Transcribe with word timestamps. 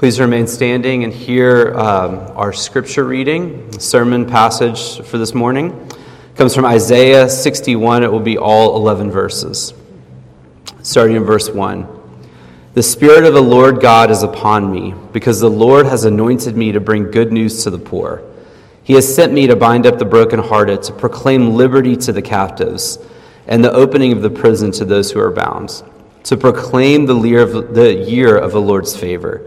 Please 0.00 0.18
remain 0.18 0.46
standing 0.46 1.04
and 1.04 1.12
hear 1.12 1.74
um, 1.74 2.20
our 2.34 2.54
scripture 2.54 3.04
reading, 3.04 3.70
sermon 3.78 4.24
passage 4.24 4.98
for 5.02 5.18
this 5.18 5.34
morning. 5.34 5.72
It 5.90 6.36
comes 6.36 6.54
from 6.54 6.64
Isaiah 6.64 7.28
61. 7.28 8.02
It 8.02 8.10
will 8.10 8.18
be 8.18 8.38
all 8.38 8.76
11 8.76 9.10
verses. 9.10 9.74
Starting 10.80 11.16
in 11.16 11.24
verse 11.24 11.50
1. 11.50 11.86
The 12.72 12.82
Spirit 12.82 13.24
of 13.24 13.34
the 13.34 13.42
Lord 13.42 13.82
God 13.82 14.10
is 14.10 14.22
upon 14.22 14.72
me, 14.72 14.94
because 15.12 15.38
the 15.38 15.50
Lord 15.50 15.84
has 15.84 16.06
anointed 16.06 16.56
me 16.56 16.72
to 16.72 16.80
bring 16.80 17.10
good 17.10 17.30
news 17.30 17.62
to 17.64 17.70
the 17.70 17.78
poor. 17.78 18.22
He 18.82 18.94
has 18.94 19.14
sent 19.14 19.34
me 19.34 19.48
to 19.48 19.54
bind 19.54 19.86
up 19.86 19.98
the 19.98 20.06
brokenhearted, 20.06 20.82
to 20.84 20.94
proclaim 20.94 21.56
liberty 21.56 21.94
to 21.98 22.10
the 22.14 22.22
captives, 22.22 22.98
and 23.46 23.62
the 23.62 23.74
opening 23.74 24.12
of 24.12 24.22
the 24.22 24.30
prison 24.30 24.72
to 24.72 24.86
those 24.86 25.10
who 25.10 25.20
are 25.20 25.30
bound, 25.30 25.82
to 26.22 26.38
proclaim 26.38 27.04
the 27.04 27.20
year 27.20 27.42
of 27.42 27.74
the, 27.74 27.92
year 27.92 28.38
of 28.38 28.52
the 28.52 28.62
Lord's 28.62 28.96
favor 28.96 29.46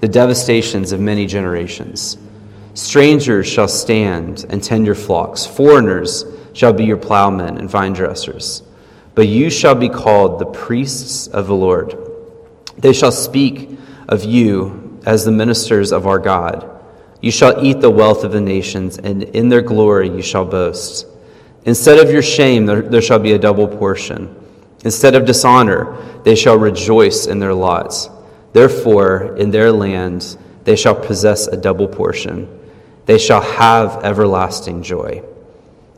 the 0.00 0.08
devastations 0.08 0.92
of 0.92 1.00
many 1.00 1.26
generations. 1.26 2.18
Strangers 2.74 3.46
shall 3.46 3.68
stand 3.68 4.44
and 4.50 4.62
tend 4.62 4.86
your 4.86 4.94
flocks, 4.94 5.46
foreigners 5.46 6.24
shall 6.52 6.72
be 6.72 6.84
your 6.84 6.96
plowmen 6.96 7.58
and 7.58 7.70
vine 7.70 7.92
dressers. 7.92 8.62
But 9.14 9.28
you 9.28 9.48
shall 9.48 9.74
be 9.74 9.88
called 9.88 10.38
the 10.38 10.46
priests 10.46 11.26
of 11.26 11.46
the 11.46 11.54
Lord. 11.54 11.96
They 12.76 12.92
shall 12.92 13.12
speak 13.12 13.78
of 14.08 14.24
you 14.24 15.00
as 15.06 15.24
the 15.24 15.32
ministers 15.32 15.92
of 15.92 16.06
our 16.06 16.18
God. 16.18 16.70
You 17.22 17.30
shall 17.30 17.64
eat 17.64 17.80
the 17.80 17.90
wealth 17.90 18.24
of 18.24 18.32
the 18.32 18.40
nations, 18.40 18.98
and 18.98 19.22
in 19.22 19.48
their 19.48 19.62
glory 19.62 20.08
you 20.08 20.22
shall 20.22 20.44
boast. 20.44 21.06
Instead 21.64 21.98
of 21.98 22.12
your 22.12 22.22
shame, 22.22 22.66
there, 22.66 22.82
there 22.82 23.02
shall 23.02 23.18
be 23.18 23.32
a 23.32 23.38
double 23.38 23.66
portion. 23.66 24.34
Instead 24.84 25.14
of 25.14 25.24
dishonor, 25.24 25.96
they 26.22 26.34
shall 26.34 26.58
rejoice 26.58 27.26
in 27.26 27.38
their 27.38 27.54
lots. 27.54 28.08
Therefore, 28.56 29.36
in 29.36 29.50
their 29.50 29.70
land 29.70 30.38
they 30.64 30.76
shall 30.76 30.94
possess 30.94 31.46
a 31.46 31.58
double 31.58 31.88
portion. 31.88 32.48
They 33.04 33.18
shall 33.18 33.42
have 33.42 34.02
everlasting 34.02 34.82
joy. 34.82 35.22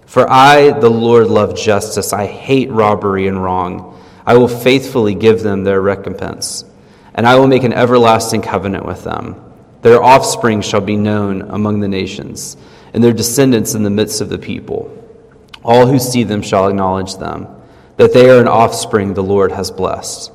For 0.06 0.28
I, 0.28 0.73
the 0.73 0.91
Lord, 0.91 1.29
love 1.29 1.56
justice. 1.56 2.12
I 2.12 2.27
hate 2.27 2.69
robbery 2.73 3.29
and 3.29 3.41
wrong. 3.41 4.03
I 4.27 4.36
will 4.36 4.48
faithfully 4.48 5.14
give 5.14 5.41
them 5.41 5.62
their 5.62 5.81
recompense, 5.81 6.64
and 7.14 7.29
I 7.29 7.36
will 7.36 7.47
make 7.47 7.62
an 7.62 7.73
everlasting 7.73 8.42
covenant 8.42 8.84
with 8.84 9.05
them. 9.05 9.36
Their 9.83 10.03
offspring 10.03 10.61
shall 10.61 10.81
be 10.81 10.97
known 10.97 11.42
among 11.42 11.79
the 11.79 11.86
nations, 11.86 12.56
and 12.92 13.05
their 13.05 13.12
descendants 13.12 13.77
in 13.77 13.84
the 13.84 13.89
midst 13.89 14.20
of 14.20 14.31
the 14.31 14.39
people. 14.39 14.92
All 15.62 15.86
who 15.86 16.01
see 16.01 16.25
them 16.25 16.42
shall 16.42 16.67
acknowledge 16.67 17.19
them, 17.19 17.47
that 17.98 18.12
they 18.12 18.29
are 18.29 18.41
an 18.41 18.48
offspring 18.48 19.14
the 19.14 19.23
Lord 19.23 19.53
has 19.53 19.70
blessed. 19.70 20.33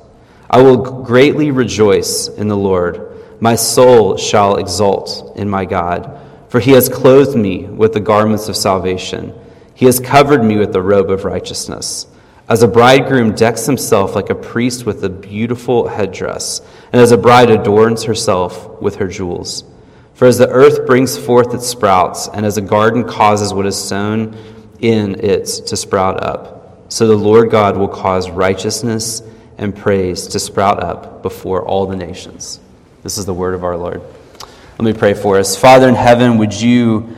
I 0.54 0.62
will 0.62 0.76
greatly 0.76 1.50
rejoice 1.50 2.28
in 2.28 2.46
the 2.46 2.56
Lord. 2.56 3.10
My 3.40 3.56
soul 3.56 4.16
shall 4.16 4.58
exult 4.58 5.32
in 5.34 5.50
my 5.50 5.64
God, 5.64 6.20
for 6.48 6.60
he 6.60 6.70
has 6.70 6.88
clothed 6.88 7.36
me 7.36 7.64
with 7.64 7.92
the 7.92 7.98
garments 7.98 8.48
of 8.48 8.56
salvation. 8.56 9.34
He 9.74 9.86
has 9.86 9.98
covered 9.98 10.44
me 10.44 10.56
with 10.56 10.72
the 10.72 10.80
robe 10.80 11.10
of 11.10 11.24
righteousness. 11.24 12.06
As 12.48 12.62
a 12.62 12.68
bridegroom 12.68 13.34
decks 13.34 13.66
himself 13.66 14.14
like 14.14 14.30
a 14.30 14.36
priest 14.36 14.86
with 14.86 15.02
a 15.02 15.08
beautiful 15.08 15.88
headdress, 15.88 16.60
and 16.92 17.02
as 17.02 17.10
a 17.10 17.18
bride 17.18 17.50
adorns 17.50 18.04
herself 18.04 18.80
with 18.80 18.94
her 18.94 19.08
jewels. 19.08 19.64
For 20.12 20.28
as 20.28 20.38
the 20.38 20.50
earth 20.50 20.86
brings 20.86 21.18
forth 21.18 21.52
its 21.52 21.66
sprouts, 21.66 22.28
and 22.28 22.46
as 22.46 22.58
a 22.58 22.62
garden 22.62 23.02
causes 23.02 23.52
what 23.52 23.66
is 23.66 23.76
sown 23.76 24.36
in 24.78 25.18
it 25.18 25.46
to 25.66 25.76
sprout 25.76 26.22
up, 26.22 26.92
so 26.92 27.08
the 27.08 27.16
Lord 27.16 27.50
God 27.50 27.76
will 27.76 27.88
cause 27.88 28.30
righteousness 28.30 29.20
and 29.58 29.74
praise 29.74 30.26
to 30.28 30.38
sprout 30.38 30.82
up 30.82 31.22
before 31.22 31.64
all 31.64 31.86
the 31.86 31.96
nations. 31.96 32.60
This 33.02 33.18
is 33.18 33.26
the 33.26 33.34
word 33.34 33.54
of 33.54 33.64
our 33.64 33.76
Lord. 33.76 34.02
Let 34.78 34.84
me 34.84 34.92
pray 34.92 35.14
for 35.14 35.38
us. 35.38 35.56
Father 35.56 35.88
in 35.88 35.94
heaven, 35.94 36.38
would 36.38 36.52
you 36.52 37.14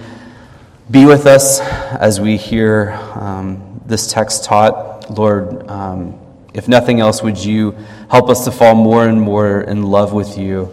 be 0.90 1.06
with 1.06 1.26
us 1.26 1.60
as 1.60 2.20
we 2.20 2.36
hear 2.36 2.92
um, 3.14 3.80
this 3.86 4.12
text 4.12 4.44
taught? 4.44 5.10
Lord, 5.10 5.68
um, 5.68 6.18
if 6.52 6.68
nothing 6.68 7.00
else, 7.00 7.22
would 7.22 7.42
you 7.42 7.72
help 8.10 8.28
us 8.28 8.44
to 8.44 8.52
fall 8.52 8.74
more 8.74 9.08
and 9.08 9.20
more 9.20 9.62
in 9.62 9.82
love 9.82 10.12
with 10.12 10.36
you, 10.36 10.72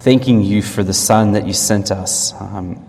thanking 0.00 0.42
you 0.42 0.62
for 0.62 0.82
the 0.82 0.94
Son 0.94 1.32
that 1.32 1.46
you 1.46 1.52
sent 1.52 1.90
us 1.90 2.32
um, 2.40 2.84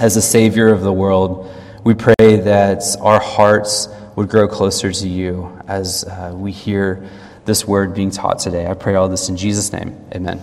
as 0.00 0.16
a 0.16 0.22
Savior 0.22 0.68
of 0.68 0.82
the 0.82 0.92
world? 0.92 1.52
We 1.84 1.94
pray 1.94 2.14
that 2.18 2.82
our 3.00 3.20
hearts 3.20 3.88
would 4.16 4.28
grow 4.28 4.48
closer 4.48 4.92
to 4.92 5.08
you 5.08 5.56
as 5.66 6.04
uh, 6.04 6.32
we 6.34 6.52
hear 6.52 7.08
this 7.48 7.66
word 7.66 7.94
being 7.94 8.10
taught 8.10 8.38
today. 8.38 8.66
I 8.66 8.74
pray 8.74 8.94
all 8.94 9.08
this 9.08 9.30
in 9.30 9.36
Jesus' 9.38 9.72
name. 9.72 9.98
Amen. 10.14 10.38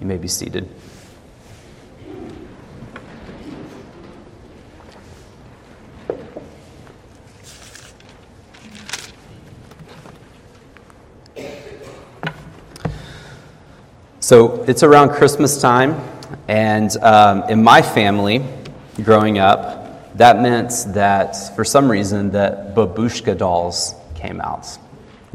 You 0.00 0.06
may 0.06 0.16
be 0.16 0.28
seated. 0.28 0.68
So 14.20 14.62
it's 14.68 14.84
around 14.84 15.10
Christmas 15.10 15.60
time, 15.60 16.00
and 16.46 16.96
um, 16.98 17.42
in 17.48 17.64
my 17.64 17.82
family, 17.82 18.44
growing 19.02 19.40
up, 19.40 20.16
that 20.16 20.40
meant 20.40 20.72
that 20.94 21.56
for 21.56 21.64
some 21.64 21.90
reason 21.90 22.30
that 22.30 22.76
babushka 22.76 23.36
dolls 23.36 23.96
came 24.14 24.40
out. 24.40 24.78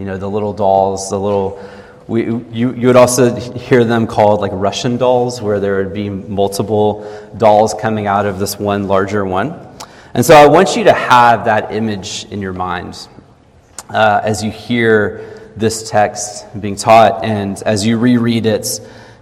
You 0.01 0.07
know, 0.07 0.17
the 0.17 0.27
little 0.27 0.51
dolls, 0.51 1.11
the 1.11 1.19
little, 1.19 1.63
we, 2.07 2.23
you, 2.25 2.73
you 2.73 2.87
would 2.87 2.95
also 2.95 3.35
hear 3.35 3.83
them 3.83 4.07
called 4.07 4.41
like 4.41 4.49
Russian 4.51 4.97
dolls, 4.97 5.39
where 5.43 5.59
there 5.59 5.77
would 5.77 5.93
be 5.93 6.09
multiple 6.09 7.05
dolls 7.37 7.75
coming 7.75 8.07
out 8.07 8.25
of 8.25 8.39
this 8.39 8.57
one 8.57 8.87
larger 8.87 9.23
one. 9.23 9.53
And 10.15 10.25
so 10.25 10.33
I 10.33 10.47
want 10.47 10.75
you 10.75 10.85
to 10.85 10.93
have 10.93 11.45
that 11.45 11.71
image 11.71 12.25
in 12.31 12.41
your 12.41 12.51
mind 12.51 13.07
uh, 13.91 14.21
as 14.23 14.43
you 14.43 14.49
hear 14.49 15.51
this 15.55 15.87
text 15.87 16.47
being 16.59 16.77
taught 16.77 17.23
and 17.23 17.61
as 17.61 17.85
you 17.85 17.99
reread 17.99 18.47
it 18.47 18.79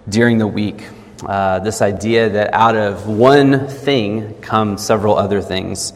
during 0.08 0.38
the 0.38 0.46
week. 0.46 0.86
Uh, 1.22 1.58
this 1.58 1.82
idea 1.82 2.30
that 2.30 2.54
out 2.54 2.74
of 2.74 3.06
one 3.06 3.68
thing 3.68 4.32
come 4.40 4.78
several 4.78 5.18
other 5.18 5.42
things. 5.42 5.92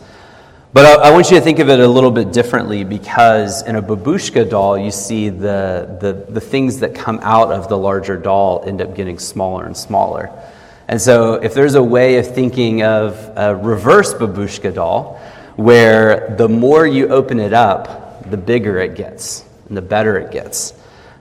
But 0.75 0.87
I, 0.87 1.09
I, 1.09 1.11
want 1.13 1.31
you 1.31 1.37
to 1.37 1.41
think 1.41 1.61
of 1.61 1.71
it 1.71 1.79
a 1.79 1.87
little 1.87 2.11
bit 2.11 2.33
differently 2.33 2.83
because 2.83 3.63
in 3.63 3.77
a 3.77 3.81
babushka 3.81 4.51
doll, 4.51 4.77
you 4.77 4.91
see 4.91 5.29
the, 5.29 5.97
the, 6.01 6.27
the 6.29 6.41
things 6.41 6.81
that 6.81 6.97
come 6.97 7.21
out 7.23 7.53
of 7.53 7.69
the 7.69 7.79
larger 7.79 8.17
doll 8.17 8.65
end 8.67 8.83
up 8.83 8.97
getting 8.97 9.21
smaller 9.21 9.67
and 9.67 9.77
smaller. 9.77 10.33
And 10.89 11.01
so, 11.01 11.35
if 11.35 11.55
there's 11.55 11.77
a 11.77 11.83
way 11.83 12.17
of 12.19 12.35
thinking 12.35 12.83
of 12.83 13.15
a 13.37 13.55
reverse 13.55 14.15
babushka 14.15 14.75
doll, 14.75 15.21
where 15.55 16.35
the 16.37 16.49
more 16.49 16.85
you 16.85 17.07
open 17.07 17.39
it 17.39 17.53
up, 17.53 18.29
the 18.29 18.37
bigger 18.37 18.79
it 18.79 18.97
gets 18.97 19.45
and 19.69 19.77
the 19.77 19.83
better 19.83 20.19
it 20.19 20.33
gets. 20.33 20.73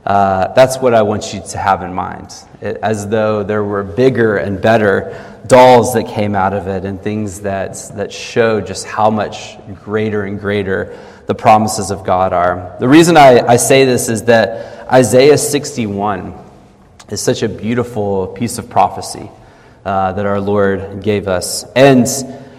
Uh, 0.06 0.54
that's 0.54 0.80
what 0.80 0.94
I 0.94 1.02
want 1.04 1.34
you 1.34 1.42
to 1.42 1.58
have 1.58 1.82
in 1.82 1.94
mind, 1.94 2.34
it, 2.60 2.78
as 2.84 3.08
though 3.08 3.44
there 3.44 3.64
were 3.64 3.84
bigger 3.84 4.36
and 4.36 4.62
better 4.62 5.40
dolls 5.48 5.94
that 5.94 6.08
came 6.08 6.36
out 6.36 6.54
of 6.54 6.68
it 6.68 6.84
and 6.84 7.02
things 7.02 7.42
that, 7.42 7.78
that 7.96 8.12
show 8.12 8.60
just 8.60 8.86
how 8.86 9.10
much 9.10 9.58
greater 9.76 10.24
and 10.24 10.40
greater 10.40 10.98
the 11.26 11.36
promises 11.36 11.90
of 11.90 12.04
God 12.04 12.34
are. 12.34 12.76
The 12.80 12.88
reason 12.88 13.16
I, 13.16 13.40
I 13.48 13.56
say 13.56 13.86
this 13.86 14.10
is 14.10 14.24
that 14.24 14.92
Isaiah 14.92 15.38
61 15.38 16.34
is 17.10 17.22
such 17.22 17.42
a 17.42 17.50
beautiful 17.50 18.28
piece 18.28 18.58
of 18.58 18.70
prophecy 18.70 19.30
uh, 19.86 20.12
that 20.14 20.26
our 20.26 20.42
Lord 20.42 21.02
gave 21.02 21.30
us. 21.30 21.64
And 21.76 22.08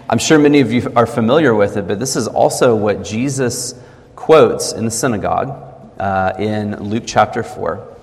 I'm 0.09 0.19
sure 0.19 0.39
many 0.39 0.61
of 0.61 0.71
you 0.71 0.91
are 0.95 1.05
familiar 1.05 1.53
with 1.53 1.77
it, 1.77 1.87
but 1.87 1.99
this 1.99 2.15
is 2.15 2.27
also 2.27 2.75
what 2.75 3.03
Jesus 3.03 3.75
quotes 4.15 4.73
in 4.73 4.85
the 4.85 4.91
synagogue 4.91 5.74
uh, 5.99 6.33
in 6.37 6.75
Luke 6.83 7.03
chapter 7.05 7.43
4. 7.43 7.95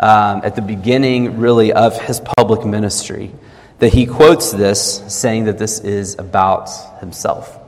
Um, 0.00 0.40
at 0.44 0.56
the 0.56 0.62
beginning, 0.62 1.38
really, 1.38 1.72
of 1.72 2.00
his 2.02 2.20
public 2.20 2.64
ministry 2.64 3.32
that 3.78 3.92
he 3.92 4.06
quotes 4.06 4.52
this 4.52 5.02
saying 5.08 5.44
that 5.44 5.58
this 5.58 5.80
is 5.80 6.18
about 6.18 6.70
himself. 7.00 7.58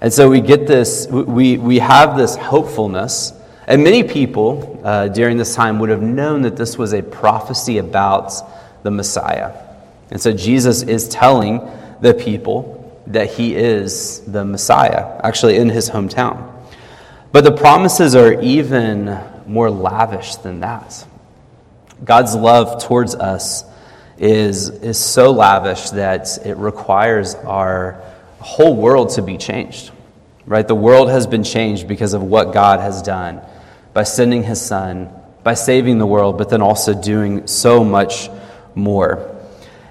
And 0.00 0.12
so 0.12 0.28
we 0.28 0.40
get 0.40 0.66
this, 0.66 1.06
we, 1.08 1.58
we 1.58 1.78
have 1.78 2.16
this 2.16 2.36
hopefulness. 2.36 3.32
And 3.66 3.84
many 3.84 4.02
people 4.02 4.80
uh, 4.82 5.08
during 5.08 5.36
this 5.36 5.54
time 5.54 5.78
would 5.78 5.90
have 5.90 6.02
known 6.02 6.42
that 6.42 6.56
this 6.56 6.76
was 6.76 6.92
a 6.92 7.02
prophecy 7.02 7.78
about 7.78 8.32
the 8.82 8.90
Messiah. 8.90 9.52
And 10.10 10.20
so 10.20 10.32
Jesus 10.32 10.82
is 10.82 11.08
telling 11.08 11.60
the 12.00 12.14
people 12.14 12.78
that 13.06 13.30
he 13.30 13.54
is 13.54 14.20
the 14.20 14.44
Messiah, 14.44 15.20
actually 15.22 15.56
in 15.56 15.68
his 15.68 15.90
hometown. 15.90 16.51
But 17.32 17.44
the 17.44 17.52
promises 17.52 18.14
are 18.14 18.40
even 18.40 19.18
more 19.46 19.70
lavish 19.70 20.36
than 20.36 20.60
that. 20.60 21.06
God's 22.04 22.34
love 22.34 22.82
towards 22.84 23.14
us 23.14 23.64
is, 24.18 24.68
is 24.68 24.98
so 24.98 25.32
lavish 25.32 25.90
that 25.90 26.44
it 26.44 26.56
requires 26.58 27.34
our 27.34 28.02
whole 28.38 28.76
world 28.76 29.10
to 29.10 29.22
be 29.22 29.38
changed. 29.38 29.90
Right? 30.44 30.66
The 30.66 30.74
world 30.74 31.08
has 31.08 31.26
been 31.26 31.44
changed 31.44 31.88
because 31.88 32.12
of 32.12 32.22
what 32.22 32.52
God 32.52 32.80
has 32.80 33.00
done 33.00 33.40
by 33.94 34.02
sending 34.02 34.42
his 34.42 34.60
son, 34.60 35.10
by 35.42 35.54
saving 35.54 35.98
the 35.98 36.06
world, 36.06 36.36
but 36.36 36.50
then 36.50 36.60
also 36.60 37.00
doing 37.00 37.46
so 37.46 37.82
much 37.82 38.28
more. 38.74 39.28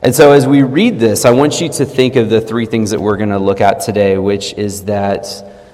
And 0.04 0.14
so, 0.14 0.32
as 0.32 0.48
we 0.48 0.64
read 0.64 1.00
this, 1.00 1.26
I 1.26 1.32
want 1.32 1.62
you 1.62 1.70
to 1.70 1.86
think 1.86 2.16
of 2.16 2.30
the 2.30 2.42
three 2.42 2.66
things 2.66 2.90
that 2.90 3.00
we're 3.00 3.18
going 3.18 3.30
to 3.30 3.40
look 3.40 3.62
at 3.62 3.82
today, 3.82 4.18
which 4.18 4.54
is 4.54 4.86
that 4.86 5.26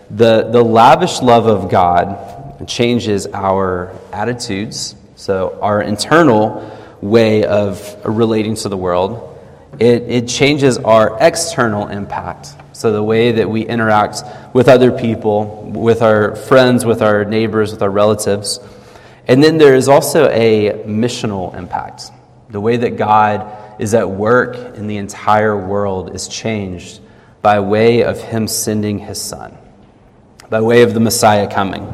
the, 0.10 0.50
the 0.52 0.64
lavish 0.64 1.22
love 1.22 1.48
of 1.48 1.70
God 1.70 2.68
changes 2.68 3.28
our 3.28 3.94
attitudes, 4.12 4.96
so 5.16 5.58
our 5.62 5.82
internal 5.82 6.74
way 7.02 7.44
of 7.46 7.98
relating 8.06 8.56
to 8.56 8.70
the 8.70 8.78
world. 8.78 9.38
It, 9.80 10.04
it 10.04 10.28
changes 10.28 10.78
our 10.78 11.18
external 11.20 11.88
impact, 11.88 12.50
so 12.74 12.92
the 12.92 13.04
way 13.04 13.34
that 13.34 13.50
we 13.50 13.66
interact 13.66 14.24
with 14.54 14.68
other 14.68 14.92
people, 14.92 15.72
with 15.72 16.02
our 16.02 16.36
friends, 16.36 16.86
with 16.86 17.02
our 17.02 17.26
neighbors, 17.26 17.72
with 17.72 17.82
our 17.82 17.90
relatives. 17.90 18.60
And 19.28 19.44
then 19.44 19.58
there 19.58 19.76
is 19.76 19.88
also 19.88 20.30
a 20.30 20.84
missional 20.86 21.54
impact, 21.56 22.12
the 22.50 22.62
way 22.62 22.78
that 22.78 22.98
God 22.98 23.46
is 23.80 23.94
at 23.94 24.10
work 24.10 24.56
in 24.76 24.88
the 24.88 24.98
entire 24.98 25.56
world 25.56 26.16
is 26.16 26.28
changed 26.28 27.02
by 27.42 27.60
way 27.60 28.04
of 28.04 28.20
Him 28.20 28.48
sending 28.48 29.00
His 29.00 29.22
Son, 29.22 29.58
by 30.50 30.62
way 30.62 30.82
of 30.82 30.94
the 30.94 31.00
Messiah 31.00 31.52
coming. 31.52 31.94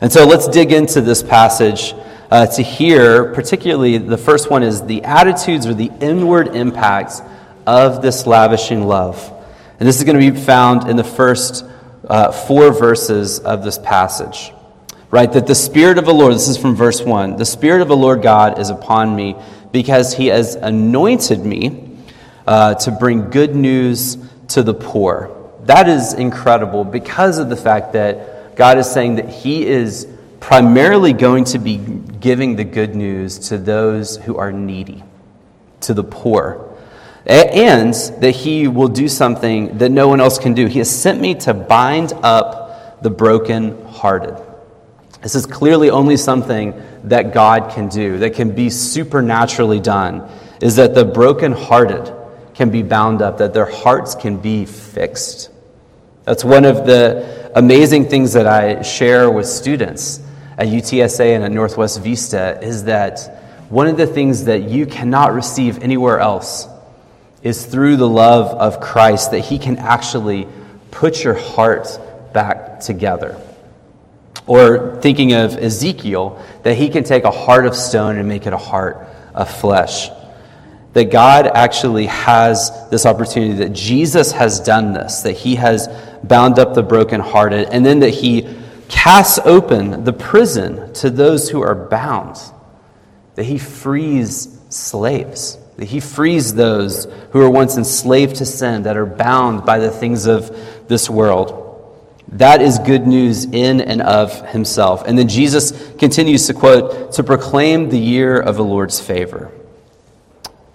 And 0.00 0.12
so 0.12 0.26
let's 0.26 0.46
dig 0.46 0.72
into 0.72 1.00
this 1.00 1.22
passage 1.22 1.94
uh, 2.30 2.46
to 2.46 2.62
hear, 2.62 3.32
particularly 3.34 3.98
the 3.98 4.18
first 4.18 4.50
one 4.50 4.62
is 4.62 4.82
the 4.82 5.02
attitudes 5.04 5.66
or 5.66 5.74
the 5.74 5.90
inward 6.00 6.54
impacts 6.54 7.20
of 7.66 8.02
this 8.02 8.26
lavishing 8.26 8.86
love. 8.86 9.32
And 9.80 9.88
this 9.88 9.98
is 9.98 10.04
going 10.04 10.18
to 10.20 10.32
be 10.32 10.38
found 10.38 10.88
in 10.88 10.96
the 10.96 11.04
first 11.04 11.64
uh, 12.08 12.32
four 12.32 12.72
verses 12.72 13.40
of 13.40 13.64
this 13.64 13.78
passage. 13.78 14.52
Right? 15.10 15.32
That 15.32 15.46
the 15.46 15.54
Spirit 15.54 15.98
of 15.98 16.04
the 16.04 16.12
Lord, 16.14 16.34
this 16.34 16.48
is 16.48 16.58
from 16.58 16.76
verse 16.76 17.00
1, 17.00 17.36
the 17.36 17.44
Spirit 17.44 17.80
of 17.80 17.88
the 17.88 17.96
Lord 17.96 18.22
God 18.22 18.58
is 18.58 18.70
upon 18.70 19.16
me 19.16 19.36
because 19.72 20.14
he 20.14 20.26
has 20.26 20.54
anointed 20.54 21.44
me 21.44 21.96
uh, 22.46 22.74
to 22.74 22.90
bring 22.90 23.30
good 23.30 23.56
news 23.56 24.18
to 24.48 24.62
the 24.62 24.74
poor. 24.74 25.37
That 25.68 25.86
is 25.86 26.14
incredible 26.14 26.82
because 26.82 27.38
of 27.38 27.50
the 27.50 27.56
fact 27.56 27.92
that 27.92 28.56
God 28.56 28.78
is 28.78 28.90
saying 28.90 29.16
that 29.16 29.28
he 29.28 29.66
is 29.66 30.08
primarily 30.40 31.12
going 31.12 31.44
to 31.44 31.58
be 31.58 31.76
giving 31.76 32.56
the 32.56 32.64
good 32.64 32.94
news 32.94 33.38
to 33.50 33.58
those 33.58 34.16
who 34.16 34.38
are 34.38 34.50
needy, 34.50 35.04
to 35.82 35.92
the 35.92 36.02
poor. 36.02 36.74
And 37.26 37.92
that 37.92 38.30
he 38.30 38.66
will 38.66 38.88
do 38.88 39.08
something 39.08 39.76
that 39.76 39.90
no 39.90 40.08
one 40.08 40.22
else 40.22 40.38
can 40.38 40.54
do. 40.54 40.68
He 40.68 40.78
has 40.78 40.88
sent 40.90 41.20
me 41.20 41.34
to 41.34 41.52
bind 41.52 42.14
up 42.22 43.02
the 43.02 43.10
brokenhearted. 43.10 44.38
This 45.20 45.34
is 45.34 45.44
clearly 45.44 45.90
only 45.90 46.16
something 46.16 46.82
that 47.04 47.34
God 47.34 47.72
can 47.72 47.90
do, 47.90 48.16
that 48.20 48.32
can 48.32 48.54
be 48.54 48.70
supernaturally 48.70 49.80
done, 49.80 50.30
is 50.62 50.76
that 50.76 50.94
the 50.94 51.04
brokenhearted 51.04 52.10
can 52.54 52.70
be 52.70 52.82
bound 52.82 53.20
up, 53.20 53.36
that 53.36 53.52
their 53.52 53.70
hearts 53.70 54.14
can 54.14 54.38
be 54.38 54.64
fixed. 54.64 55.50
That's 56.28 56.44
one 56.44 56.66
of 56.66 56.84
the 56.84 57.50
amazing 57.56 58.10
things 58.10 58.34
that 58.34 58.46
I 58.46 58.82
share 58.82 59.30
with 59.30 59.46
students 59.46 60.20
at 60.58 60.68
UTSA 60.68 61.34
and 61.34 61.42
at 61.42 61.50
Northwest 61.50 62.02
Vista 62.02 62.60
is 62.60 62.84
that 62.84 63.64
one 63.70 63.86
of 63.86 63.96
the 63.96 64.06
things 64.06 64.44
that 64.44 64.64
you 64.64 64.84
cannot 64.84 65.32
receive 65.32 65.82
anywhere 65.82 66.18
else 66.18 66.68
is 67.42 67.64
through 67.64 67.96
the 67.96 68.06
love 68.06 68.48
of 68.58 68.78
Christ, 68.78 69.30
that 69.30 69.38
He 69.38 69.58
can 69.58 69.78
actually 69.78 70.46
put 70.90 71.24
your 71.24 71.32
heart 71.32 71.98
back 72.34 72.80
together. 72.80 73.40
Or 74.46 75.00
thinking 75.00 75.32
of 75.32 75.56
Ezekiel, 75.56 76.44
that 76.62 76.74
he 76.74 76.90
can 76.90 77.04
take 77.04 77.24
a 77.24 77.30
heart 77.30 77.64
of 77.64 77.74
stone 77.74 78.18
and 78.18 78.28
make 78.28 78.46
it 78.46 78.52
a 78.52 78.58
heart 78.58 79.08
of 79.34 79.50
flesh. 79.50 80.10
That 80.98 81.12
God 81.12 81.46
actually 81.46 82.06
has 82.06 82.72
this 82.90 83.06
opportunity, 83.06 83.52
that 83.58 83.72
Jesus 83.72 84.32
has 84.32 84.58
done 84.58 84.92
this, 84.92 85.20
that 85.20 85.34
he 85.34 85.54
has 85.54 85.86
bound 86.24 86.58
up 86.58 86.74
the 86.74 86.82
brokenhearted, 86.82 87.68
and 87.68 87.86
then 87.86 88.00
that 88.00 88.10
he 88.10 88.48
casts 88.88 89.38
open 89.44 90.02
the 90.02 90.12
prison 90.12 90.92
to 90.94 91.08
those 91.08 91.50
who 91.50 91.62
are 91.62 91.76
bound, 91.76 92.36
that 93.36 93.44
he 93.44 93.58
frees 93.58 94.58
slaves, 94.70 95.56
that 95.76 95.84
he 95.84 96.00
frees 96.00 96.54
those 96.54 97.06
who 97.30 97.38
were 97.38 97.50
once 97.50 97.76
enslaved 97.76 98.34
to 98.34 98.44
sin, 98.44 98.82
that 98.82 98.96
are 98.96 99.06
bound 99.06 99.64
by 99.64 99.78
the 99.78 99.92
things 99.92 100.26
of 100.26 100.50
this 100.88 101.08
world. 101.08 101.94
That 102.32 102.60
is 102.60 102.80
good 102.80 103.06
news 103.06 103.44
in 103.44 103.80
and 103.80 104.02
of 104.02 104.48
himself. 104.48 105.04
And 105.06 105.16
then 105.16 105.28
Jesus 105.28 105.94
continues 105.94 106.48
to 106.48 106.54
quote, 106.54 107.12
to 107.12 107.22
proclaim 107.22 107.88
the 107.88 108.00
year 108.00 108.40
of 108.40 108.56
the 108.56 108.64
Lord's 108.64 108.98
favor. 108.98 109.52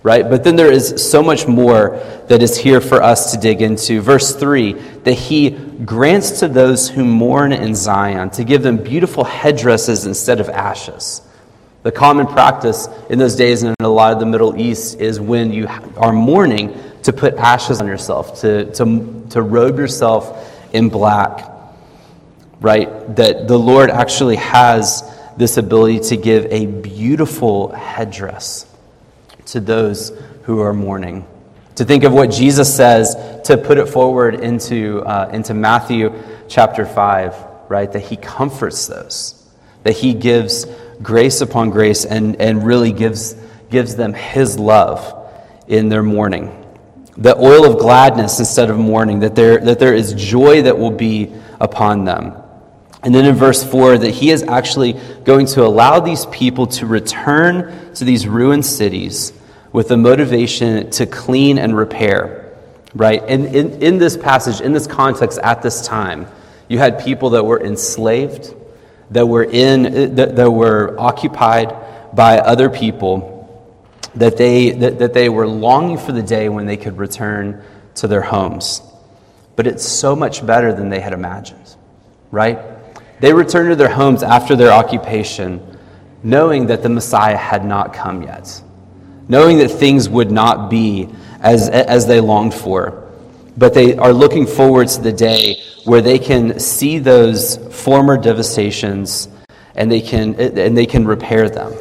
Right? 0.03 0.29
But 0.29 0.43
then 0.43 0.57
there 0.57 0.71
is 0.71 1.09
so 1.09 1.23
much 1.23 1.47
more 1.47 1.97
that 2.27 2.43
is 2.43 2.57
here 2.57 2.81
for 2.81 3.01
us 3.01 3.31
to 3.31 3.39
dig 3.39 3.61
into. 3.61 4.01
Verse 4.01 4.35
3 4.35 4.73
that 5.03 5.13
he 5.13 5.49
grants 5.49 6.41
to 6.41 6.49
those 6.49 6.89
who 6.89 7.05
mourn 7.05 7.53
in 7.53 7.73
Zion 7.73 8.29
to 8.31 8.43
give 8.43 8.63
them 8.63 8.77
beautiful 8.77 9.23
headdresses 9.23 10.05
instead 10.05 10.41
of 10.41 10.49
ashes. 10.49 11.21
The 11.83 11.91
common 11.91 12.27
practice 12.27 12.87
in 13.09 13.17
those 13.17 13.37
days 13.37 13.63
and 13.63 13.75
in 13.79 13.85
a 13.85 13.89
lot 13.89 14.11
of 14.11 14.19
the 14.19 14.25
Middle 14.25 14.59
East 14.59 14.99
is 14.99 15.21
when 15.21 15.53
you 15.53 15.67
are 15.95 16.13
mourning 16.13 16.77
to 17.03 17.13
put 17.13 17.35
ashes 17.35 17.79
on 17.79 17.87
yourself, 17.87 18.41
to, 18.41 18.71
to, 18.73 19.25
to 19.31 19.41
robe 19.41 19.77
yourself 19.77 20.53
in 20.73 20.89
black, 20.89 21.49
right? 22.59 23.15
That 23.15 23.47
the 23.47 23.59
Lord 23.59 23.89
actually 23.89 24.37
has 24.37 25.03
this 25.37 25.57
ability 25.57 25.99
to 26.09 26.17
give 26.17 26.45
a 26.45 26.65
beautiful 26.65 27.71
headdress 27.71 28.72
to 29.53 29.59
those 29.59 30.11
who 30.43 30.59
are 30.59 30.73
mourning. 30.73 31.25
To 31.75 31.85
think 31.85 32.03
of 32.03 32.13
what 32.13 32.29
Jesus 32.29 32.75
says, 32.75 33.15
to 33.45 33.57
put 33.57 33.77
it 33.77 33.87
forward 33.87 34.35
into, 34.35 35.01
uh, 35.01 35.29
into 35.31 35.53
Matthew 35.53 36.11
chapter 36.47 36.85
5, 36.85 37.35
right? 37.69 37.91
That 37.91 38.01
he 38.01 38.17
comforts 38.17 38.87
those, 38.87 39.47
that 39.83 39.93
he 39.93 40.13
gives 40.13 40.65
grace 41.01 41.41
upon 41.41 41.69
grace 41.69 42.05
and, 42.05 42.39
and 42.41 42.63
really 42.63 42.91
gives, 42.91 43.35
gives 43.69 43.95
them 43.95 44.13
his 44.13 44.59
love 44.59 45.31
in 45.67 45.89
their 45.89 46.03
mourning 46.03 46.59
the 47.15 47.37
oil 47.37 47.71
of 47.71 47.79
gladness 47.79 48.39
instead 48.39 48.71
of 48.71 48.77
mourning, 48.79 49.19
that 49.19 49.35
there, 49.35 49.59
that 49.59 49.77
there 49.77 49.93
is 49.93 50.13
joy 50.13 50.63
that 50.63 50.77
will 50.77 50.91
be 50.91 51.31
upon 51.59 52.05
them. 52.05 52.35
And 53.03 53.13
then 53.13 53.25
in 53.25 53.35
verse 53.35 53.63
4, 53.63 53.99
that 53.99 54.11
he 54.11 54.31
is 54.31 54.43
actually 54.43 54.93
going 55.23 55.45
to 55.47 55.63
allow 55.63 55.99
these 55.99 56.25
people 56.27 56.67
to 56.67 56.85
return 56.85 57.93
to 57.95 58.05
these 58.05 58.27
ruined 58.27 58.65
cities 58.65 59.33
with 59.73 59.89
the 59.89 59.97
motivation 59.97 60.89
to 60.91 61.05
clean 61.05 61.57
and 61.57 61.75
repair, 61.75 62.55
right? 62.95 63.21
And 63.27 63.47
in, 63.47 63.81
in 63.81 63.97
this 63.97 64.15
passage, 64.15 64.61
in 64.61 64.71
this 64.71 64.87
context, 64.87 65.39
at 65.39 65.61
this 65.61 65.85
time, 65.85 66.27
you 66.69 66.77
had 66.77 67.03
people 67.03 67.31
that 67.31 67.43
were 67.43 67.61
enslaved, 67.61 68.55
that 69.11 69.25
were, 69.27 69.43
in, 69.43 70.15
that, 70.15 70.35
that 70.37 70.51
were 70.51 70.95
occupied 70.97 71.75
by 72.15 72.37
other 72.37 72.69
people 72.69 73.33
that 74.15 74.37
they, 74.37 74.69
that, 74.71 74.99
that 74.99 75.13
they 75.13 75.27
were 75.27 75.47
longing 75.47 75.97
for 75.97 76.11
the 76.11 76.21
day 76.21 76.49
when 76.49 76.67
they 76.67 76.77
could 76.77 76.97
return 76.97 77.63
to 77.95 78.07
their 78.07 78.21
homes. 78.21 78.81
But 79.55 79.67
it's 79.67 79.83
so 79.83 80.15
much 80.15 80.45
better 80.45 80.71
than 80.71 80.89
they 80.89 80.99
had 80.99 81.13
imagined, 81.13 81.75
right? 82.31 82.59
They 83.19 83.33
returned 83.33 83.69
to 83.69 83.75
their 83.75 83.89
homes 83.89 84.21
after 84.21 84.55
their 84.55 84.71
occupation, 84.71 85.77
knowing 86.21 86.67
that 86.67 86.83
the 86.83 86.89
Messiah 86.89 87.37
had 87.37 87.65
not 87.65 87.93
come 87.93 88.21
yet, 88.21 88.61
knowing 89.27 89.57
that 89.59 89.69
things 89.69 90.09
would 90.09 90.31
not 90.31 90.69
be 90.69 91.09
as, 91.39 91.69
as 91.69 92.07
they 92.07 92.19
longed 92.19 92.53
for. 92.53 93.11
But 93.57 93.73
they 93.73 93.95
are 93.97 94.13
looking 94.13 94.47
forward 94.47 94.87
to 94.89 95.01
the 95.01 95.11
day 95.13 95.61
where 95.85 96.01
they 96.01 96.17
can 96.17 96.59
see 96.59 96.99
those 96.99 97.57
former 97.75 98.17
devastations 98.17 99.27
and 99.75 99.91
they 99.91 100.01
can, 100.01 100.35
and 100.35 100.77
they 100.77 100.85
can 100.85 101.05
repair 101.05 101.49
them. 101.49 101.73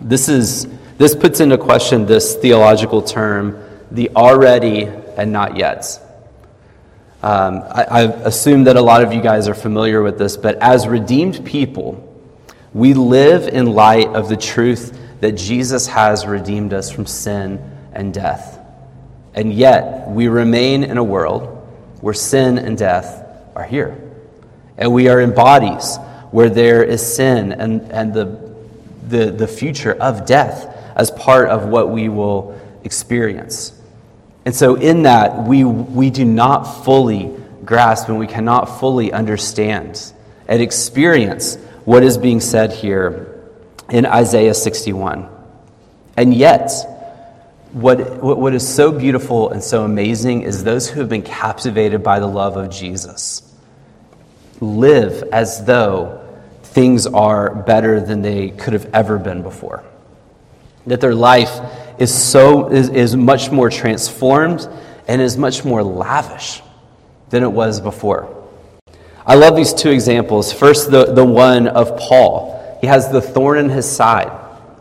This 0.00 0.28
is 0.28 0.66
this 0.98 1.16
puts 1.16 1.40
into 1.40 1.58
question 1.58 2.06
this 2.06 2.36
theological 2.36 3.02
term, 3.02 3.60
the 3.90 4.10
already 4.10 4.84
and 4.84 5.32
not 5.32 5.56
yet. 5.56 5.98
Um, 7.22 7.62
I, 7.70 7.84
I 7.84 8.00
assume 8.02 8.64
that 8.64 8.76
a 8.76 8.80
lot 8.80 9.02
of 9.02 9.12
you 9.12 9.20
guys 9.20 9.48
are 9.48 9.54
familiar 9.54 10.02
with 10.02 10.18
this, 10.18 10.36
but 10.36 10.56
as 10.56 10.86
redeemed 10.86 11.44
people, 11.44 12.08
we 12.72 12.94
live 12.94 13.48
in 13.48 13.66
light 13.66 14.08
of 14.08 14.28
the 14.28 14.36
truth 14.36 14.98
that 15.22 15.36
Jesus 15.36 15.86
has 15.86 16.26
redeemed 16.26 16.74
us 16.74 16.90
from 16.90 17.06
sin 17.06 17.62
and 17.92 18.12
death. 18.12 18.58
And 19.34 19.52
yet, 19.52 20.08
we 20.08 20.26
remain 20.26 20.82
in 20.82 20.98
a 20.98 21.04
world 21.04 21.64
where 22.00 22.12
sin 22.12 22.58
and 22.58 22.76
death 22.76 23.24
are 23.54 23.62
here. 23.62 23.96
And 24.76 24.92
we 24.92 25.06
are 25.06 25.20
in 25.20 25.32
bodies 25.32 25.96
where 26.32 26.50
there 26.50 26.82
is 26.82 27.00
sin 27.14 27.52
and, 27.52 27.82
and 27.92 28.12
the, 28.12 28.52
the, 29.06 29.30
the 29.30 29.46
future 29.46 29.92
of 29.92 30.26
death 30.26 30.66
as 30.96 31.12
part 31.12 31.48
of 31.48 31.68
what 31.68 31.90
we 31.90 32.08
will 32.08 32.60
experience. 32.82 33.80
And 34.44 34.52
so, 34.52 34.74
in 34.74 35.04
that, 35.04 35.46
we, 35.46 35.62
we 35.62 36.10
do 36.10 36.24
not 36.24 36.64
fully 36.64 37.32
grasp 37.64 38.08
and 38.08 38.18
we 38.18 38.26
cannot 38.26 38.80
fully 38.80 39.12
understand 39.12 40.12
and 40.48 40.60
experience 40.60 41.58
what 41.84 42.02
is 42.02 42.18
being 42.18 42.40
said 42.40 42.72
here 42.72 43.31
in 43.92 44.06
Isaiah 44.06 44.54
61. 44.54 45.28
And 46.16 46.34
yet, 46.34 46.72
what, 47.72 48.22
what 48.22 48.54
is 48.54 48.66
so 48.66 48.90
beautiful 48.90 49.50
and 49.50 49.62
so 49.62 49.84
amazing 49.84 50.42
is 50.42 50.64
those 50.64 50.88
who 50.88 51.00
have 51.00 51.08
been 51.08 51.22
captivated 51.22 52.02
by 52.02 52.18
the 52.18 52.26
love 52.26 52.56
of 52.56 52.70
Jesus 52.70 53.48
live 54.60 55.22
as 55.32 55.64
though 55.64 56.18
things 56.62 57.06
are 57.06 57.54
better 57.54 58.00
than 58.00 58.22
they 58.22 58.50
could 58.50 58.72
have 58.72 58.88
ever 58.94 59.18
been 59.18 59.42
before. 59.42 59.84
That 60.86 61.00
their 61.00 61.14
life 61.14 61.60
is 61.98 62.12
so 62.12 62.68
is, 62.68 62.88
is 62.88 63.14
much 63.14 63.50
more 63.50 63.70
transformed 63.70 64.68
and 65.06 65.20
is 65.20 65.36
much 65.36 65.64
more 65.64 65.82
lavish 65.82 66.62
than 67.28 67.42
it 67.42 67.52
was 67.52 67.80
before. 67.80 68.38
I 69.26 69.34
love 69.34 69.54
these 69.54 69.74
two 69.74 69.90
examples. 69.90 70.52
First, 70.52 70.90
the, 70.90 71.12
the 71.12 71.24
one 71.24 71.68
of 71.68 71.96
Paul. 71.98 72.61
He 72.82 72.88
has 72.88 73.12
the 73.12 73.20
thorn 73.22 73.58
in 73.58 73.68
his 73.68 73.88
side, 73.88 74.32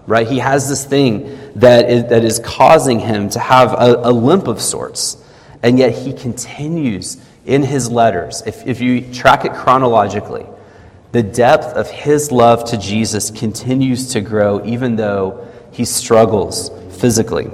right? 0.08 0.28
He 0.28 0.40
has 0.40 0.68
this 0.68 0.84
thing 0.84 1.38
that 1.58 1.88
is, 1.88 2.06
that 2.06 2.24
is 2.24 2.40
causing 2.40 3.00
him 3.00 3.30
to 3.30 3.40
have 3.40 3.74
a, 3.74 4.10
a 4.10 4.12
limp 4.12 4.48
of 4.48 4.60
sorts. 4.60 5.24
And 5.62 5.78
yet 5.78 5.92
he 5.92 6.12
continues 6.12 7.24
in 7.46 7.62
his 7.62 7.92
letters. 7.92 8.42
If, 8.48 8.66
if 8.66 8.82
you 8.82 9.14
track 9.14 9.46
it 9.46 9.54
chronologically, 9.54 10.48
the 11.12 11.22
depth 11.22 11.76
of 11.76 11.92
his 11.92 12.32
love 12.32 12.68
to 12.72 12.78
Jesus 12.78 13.30
continues 13.30 14.14
to 14.14 14.22
grow 14.22 14.66
even 14.66 14.96
though 14.96 15.48
he 15.72 15.86
struggles 15.86 16.72
physically. 17.00 17.52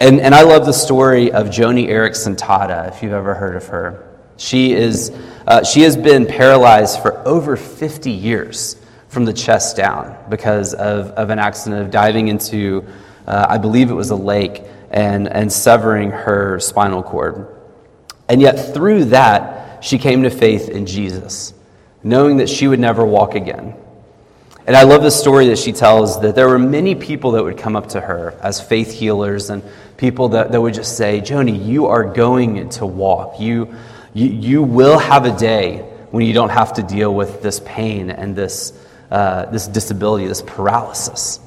And, 0.00 0.20
and 0.20 0.34
I 0.34 0.42
love 0.42 0.66
the 0.66 0.74
story 0.74 1.32
of 1.32 1.46
Joni 1.46 1.88
Eareckson 1.88 2.36
Tada, 2.36 2.88
if 2.94 3.02
you've 3.02 3.14
ever 3.14 3.32
heard 3.32 3.56
of 3.56 3.68
her. 3.68 4.06
She, 4.36 4.74
is, 4.74 5.10
uh, 5.46 5.64
she 5.64 5.80
has 5.80 5.96
been 5.96 6.26
paralyzed 6.26 7.00
for 7.00 7.26
over 7.26 7.56
50 7.56 8.10
years 8.10 8.76
from 9.10 9.24
the 9.24 9.32
chest 9.32 9.76
down 9.76 10.16
because 10.30 10.72
of, 10.72 11.10
of 11.10 11.30
an 11.30 11.38
accident 11.38 11.82
of 11.82 11.90
diving 11.90 12.28
into, 12.28 12.86
uh, 13.26 13.46
I 13.48 13.58
believe 13.58 13.90
it 13.90 13.94
was 13.94 14.10
a 14.10 14.16
lake, 14.16 14.62
and, 14.90 15.28
and 15.28 15.52
severing 15.52 16.10
her 16.10 16.58
spinal 16.60 17.02
cord. 17.02 17.48
And 18.28 18.40
yet, 18.40 18.72
through 18.72 19.06
that, 19.06 19.84
she 19.84 19.98
came 19.98 20.22
to 20.22 20.30
faith 20.30 20.68
in 20.68 20.86
Jesus, 20.86 21.52
knowing 22.04 22.38
that 22.38 22.48
she 22.48 22.68
would 22.68 22.80
never 22.80 23.04
walk 23.04 23.34
again. 23.34 23.74
And 24.66 24.76
I 24.76 24.84
love 24.84 25.02
the 25.02 25.10
story 25.10 25.48
that 25.48 25.58
she 25.58 25.72
tells 25.72 26.20
that 26.20 26.36
there 26.36 26.48
were 26.48 26.58
many 26.58 26.94
people 26.94 27.32
that 27.32 27.42
would 27.42 27.58
come 27.58 27.74
up 27.74 27.88
to 27.88 28.00
her 28.00 28.38
as 28.40 28.60
faith 28.60 28.92
healers 28.92 29.50
and 29.50 29.64
people 29.96 30.28
that, 30.30 30.52
that 30.52 30.60
would 30.60 30.74
just 30.74 30.96
say, 30.96 31.20
Joni, 31.20 31.66
you 31.66 31.86
are 31.86 32.04
going 32.04 32.68
to 32.70 32.86
walk. 32.86 33.40
You, 33.40 33.74
you, 34.14 34.26
you 34.28 34.62
will 34.62 34.98
have 34.98 35.24
a 35.24 35.36
day 35.36 35.78
when 36.10 36.24
you 36.24 36.32
don't 36.32 36.50
have 36.50 36.74
to 36.74 36.82
deal 36.82 37.12
with 37.12 37.42
this 37.42 37.60
pain 37.64 38.10
and 38.10 38.36
this, 38.36 38.72
uh, 39.10 39.46
this 39.46 39.66
disability, 39.66 40.26
this 40.26 40.42
paralysis. 40.42 41.40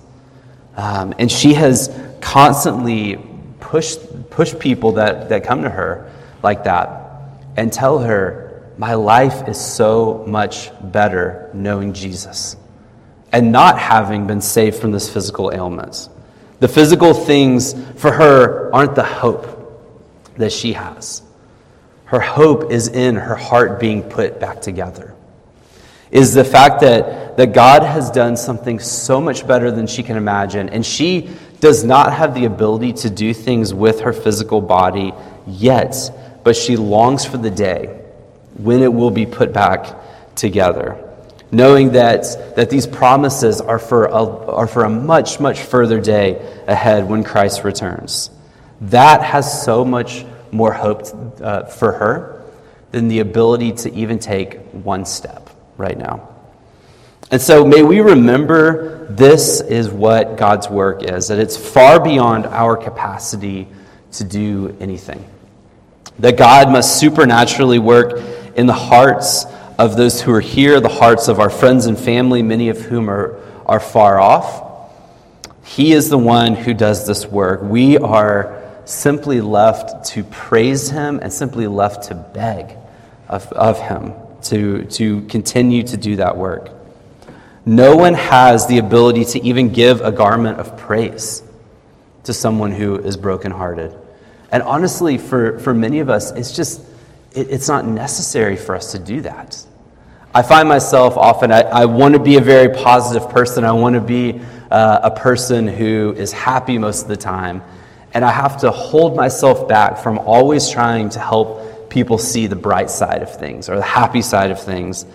Um, 0.76 1.14
and 1.20 1.32
she 1.32 1.54
has 1.54 1.96
constantly 2.20 3.18
pushed, 3.60 4.30
pushed 4.30 4.60
people 4.60 4.94
that, 4.94 5.30
that 5.30 5.44
come 5.44 5.64
to 5.64 5.70
her 5.70 6.12
like 6.42 6.66
that 6.66 7.04
and 7.56 7.72
tell 7.72 8.00
her, 8.00 8.72
My 8.78 8.96
life 8.96 9.48
is 9.48 9.60
so 9.60 10.24
much 10.28 10.72
better 10.92 11.50
knowing 11.54 11.94
Jesus 11.94 12.58
and 13.32 13.52
not 13.52 13.80
having 13.80 14.28
been 14.28 14.42
saved 14.42 14.78
from 14.78 14.92
this 14.92 15.12
physical 15.12 15.52
ailment. 15.52 16.10
The 16.60 16.68
physical 16.68 17.14
things 17.14 17.74
for 18.00 18.12
her 18.12 18.74
aren't 18.74 18.96
the 18.96 19.04
hope 19.04 19.54
that 20.38 20.52
she 20.52 20.74
has. 20.74 21.22
Her 22.06 22.20
hope 22.20 22.72
is 22.72 22.88
in 22.88 23.16
her 23.16 23.36
heart 23.36 23.80
being 23.80 24.04
put 24.04 24.40
back 24.40 24.62
together. 24.62 25.13
Is 26.14 26.36
the 26.36 26.44
fact 26.44 26.82
that, 26.82 27.38
that 27.38 27.54
God 27.54 27.82
has 27.82 28.12
done 28.12 28.38
something 28.38 28.78
so 28.78 29.20
much 29.20 29.48
better 29.48 29.72
than 29.72 29.88
she 29.88 30.04
can 30.04 30.16
imagine, 30.16 30.70
and 30.70 30.86
she 30.86 31.28
does 31.60 31.84
not 31.84 32.14
have 32.14 32.36
the 32.36 32.46
ability 32.46 32.94
to 32.94 33.10
do 33.10 33.34
things 33.34 33.74
with 33.74 34.02
her 34.02 34.14
physical 34.14 34.62
body 34.62 35.12
yet, 35.48 35.96
but 36.44 36.56
she 36.56 36.78
longs 36.78 37.26
for 37.26 37.38
the 37.38 37.50
day 37.50 38.00
when 38.58 38.84
it 38.84 38.94
will 38.94 39.10
be 39.10 39.26
put 39.26 39.54
back 39.54 40.36
together. 40.36 41.04
Knowing 41.52 41.94
that, 41.94 42.56
that 42.56 42.70
these 42.70 42.86
promises 42.86 43.60
are 43.60 43.80
for, 43.80 44.06
a, 44.06 44.24
are 44.52 44.68
for 44.68 44.84
a 44.84 44.90
much, 44.90 45.40
much 45.40 45.62
further 45.62 46.00
day 46.00 46.36
ahead 46.68 47.10
when 47.10 47.24
Christ 47.24 47.64
returns. 47.64 48.30
That 48.82 49.24
has 49.24 49.64
so 49.64 49.84
much 49.84 50.26
more 50.52 50.74
hope 50.74 51.08
uh, 51.42 51.64
for 51.64 51.94
her 51.94 52.44
than 52.92 53.08
the 53.08 53.18
ability 53.18 53.72
to 53.72 53.94
even 53.96 54.20
take 54.20 54.60
one 54.74 55.06
step 55.06 55.43
right 55.78 55.98
now. 55.98 56.30
And 57.32 57.42
so 57.42 57.66
may 57.66 57.82
we 57.82 58.00
remember 58.00 59.08
this 59.10 59.60
is 59.60 59.90
what 59.90 60.38
God's 60.38 60.70
work 60.70 61.04
is, 61.04 61.30
that 61.30 61.40
it's 61.40 61.58
far 61.58 62.00
beyond 62.00 62.46
our 62.46 62.78
capacity 62.78 63.68
to 64.14 64.24
do 64.24 64.78
anything. 64.80 65.28
That 66.20 66.38
God 66.38 66.72
must 66.72 67.00
supernaturally 67.00 67.80
work 67.80 68.22
in 68.56 68.68
the 68.68 68.74
hearts 68.74 69.46
of 69.80 69.98
those 69.98 70.22
who 70.22 70.32
are 70.32 70.42
here, 70.42 70.80
the 70.80 70.90
hearts 70.90 71.28
of 71.28 71.40
our 71.40 71.50
friends 71.50 71.88
and 71.88 71.98
family, 71.98 72.44
many 72.44 72.70
of 72.70 72.80
whom 72.80 73.10
are, 73.10 73.40
are 73.66 73.80
far 73.80 74.20
off. 74.20 74.92
He 75.66 75.94
is 75.94 76.10
the 76.10 76.20
one 76.20 76.54
who 76.54 76.76
does 76.76 77.08
this 77.08 77.26
work. 77.26 77.64
We 77.64 77.98
are 77.98 78.62
simply 78.86 79.42
left 79.42 80.06
to 80.12 80.24
praise 80.24 80.92
him 80.92 81.20
and 81.20 81.34
simply 81.34 81.66
left 81.66 82.10
to 82.10 82.16
beg 82.16 82.78
of, 83.28 83.52
of 83.54 83.80
him 83.80 84.14
to, 84.46 84.86
to 84.86 85.22
continue 85.24 85.84
to 85.84 85.98
do 85.98 86.18
that 86.18 86.38
work. 86.38 86.70
No 87.66 87.96
one 87.96 88.14
has 88.14 88.68
the 88.68 88.78
ability 88.78 89.26
to 89.26 89.44
even 89.44 89.72
give 89.72 90.02
a 90.02 90.12
garment 90.12 90.60
of 90.60 90.78
praise 90.78 91.44
to 92.24 92.34
someone 92.34 92.72
who 92.72 92.98
is 92.98 93.16
brokenhearted. 93.16 93.96
And 94.52 94.62
honestly, 94.64 95.18
for, 95.18 95.60
for 95.60 95.74
many 95.74 96.00
of 96.00 96.10
us, 96.10 96.32
it's 96.32 96.56
just, 96.56 96.82
it, 97.34 97.50
it's 97.50 97.68
not 97.68 97.86
necessary 97.86 98.56
for 98.56 98.76
us 98.76 98.92
to 98.92 99.00
do 99.00 99.22
that. 99.22 99.66
I 100.36 100.42
find 100.42 100.68
myself 100.68 101.16
often, 101.16 101.52
I, 101.52 101.62
I 101.62 101.86
want 101.86 102.16
to 102.16 102.20
be 102.20 102.38
a 102.38 102.42
very 102.42 102.74
positive 102.76 103.30
person. 103.30 103.64
I 103.64 103.72
want 103.72 103.96
to 103.96 104.02
be 104.02 104.42
uh, 104.72 105.00
a 105.04 105.12
person 105.12 105.68
who 105.68 106.14
is 106.18 106.32
happy 106.32 106.78
most 106.78 107.04
of 107.04 107.08
the 107.08 107.18
time. 107.18 107.62
And 108.14 108.26
I 108.26 108.32
have 108.32 108.60
to 108.62 108.72
hold 108.72 109.16
myself 109.16 109.68
back 109.68 110.00
from 110.00 110.20
always 110.20 110.70
trying 110.70 111.10
to 111.10 111.20
help 111.20 111.62
people 111.94 112.18
see 112.18 112.48
the 112.48 112.56
bright 112.56 112.90
side 112.90 113.22
of 113.22 113.38
things 113.38 113.70
or 113.70 113.76
the 113.76 113.84
happy 113.84 114.24
side 114.24 114.50
of 114.50 114.60
things 114.60 115.06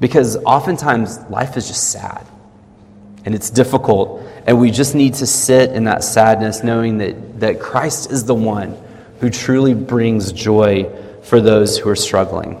because 0.00 0.36
oftentimes 0.38 1.20
life 1.28 1.58
is 1.58 1.68
just 1.68 1.90
sad 1.90 2.26
and 3.24 3.34
it's 3.34 3.50
difficult. 3.50 4.22
And 4.46 4.58
we 4.58 4.70
just 4.70 4.94
need 4.94 5.14
to 5.14 5.26
sit 5.26 5.70
in 5.72 5.84
that 5.84 6.02
sadness 6.02 6.64
knowing 6.64 6.98
that, 6.98 7.40
that 7.40 7.60
Christ 7.60 8.10
is 8.10 8.24
the 8.24 8.34
one 8.34 8.76
who 9.20 9.28
truly 9.28 9.74
brings 9.74 10.32
joy 10.32 10.90
for 11.22 11.40
those 11.40 11.78
who 11.78 11.88
are 11.90 11.96
struggling. 11.96 12.60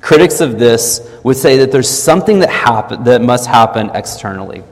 Critics 0.00 0.40
of 0.40 0.58
this 0.58 1.06
would 1.24 1.36
say 1.36 1.58
that 1.58 1.72
there's 1.72 1.90
something 1.90 2.38
that, 2.38 2.50
happen, 2.50 3.04
that 3.04 3.20
must 3.20 3.46
happen 3.48 3.90
externally. 3.94 4.62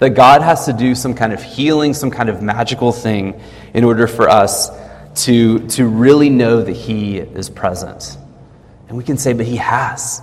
That 0.00 0.10
God 0.10 0.42
has 0.42 0.66
to 0.66 0.74
do 0.74 0.94
some 0.94 1.14
kind 1.14 1.32
of 1.32 1.42
healing, 1.42 1.94
some 1.94 2.10
kind 2.10 2.28
of 2.28 2.42
magical 2.42 2.92
thing 2.92 3.40
in 3.72 3.84
order 3.84 4.06
for 4.06 4.28
us 4.28 4.70
to, 5.16 5.66
to 5.68 5.86
really 5.86 6.30
know 6.30 6.62
that 6.62 6.72
He 6.76 7.18
is 7.18 7.50
present. 7.50 8.16
And 8.88 8.96
we 8.96 9.04
can 9.04 9.18
say, 9.18 9.32
but 9.32 9.46
He 9.46 9.56
has. 9.56 10.22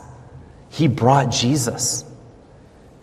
He 0.70 0.88
brought 0.88 1.32
Jesus. 1.32 2.06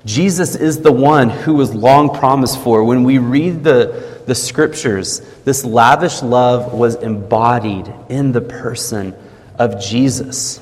Jesus 0.04 0.56
is 0.56 0.80
the 0.80 0.92
one 0.92 1.28
who 1.28 1.54
was 1.54 1.74
long 1.74 2.14
promised 2.14 2.60
for. 2.62 2.84
When 2.84 3.04
we 3.04 3.18
read 3.18 3.62
the, 3.62 4.22
the 4.26 4.34
scriptures, 4.34 5.20
this 5.44 5.64
lavish 5.64 6.22
love 6.22 6.72
was 6.72 6.96
embodied 6.96 7.92
in 8.08 8.32
the 8.32 8.40
person 8.40 9.14
of 9.58 9.80
Jesus. 9.80 10.60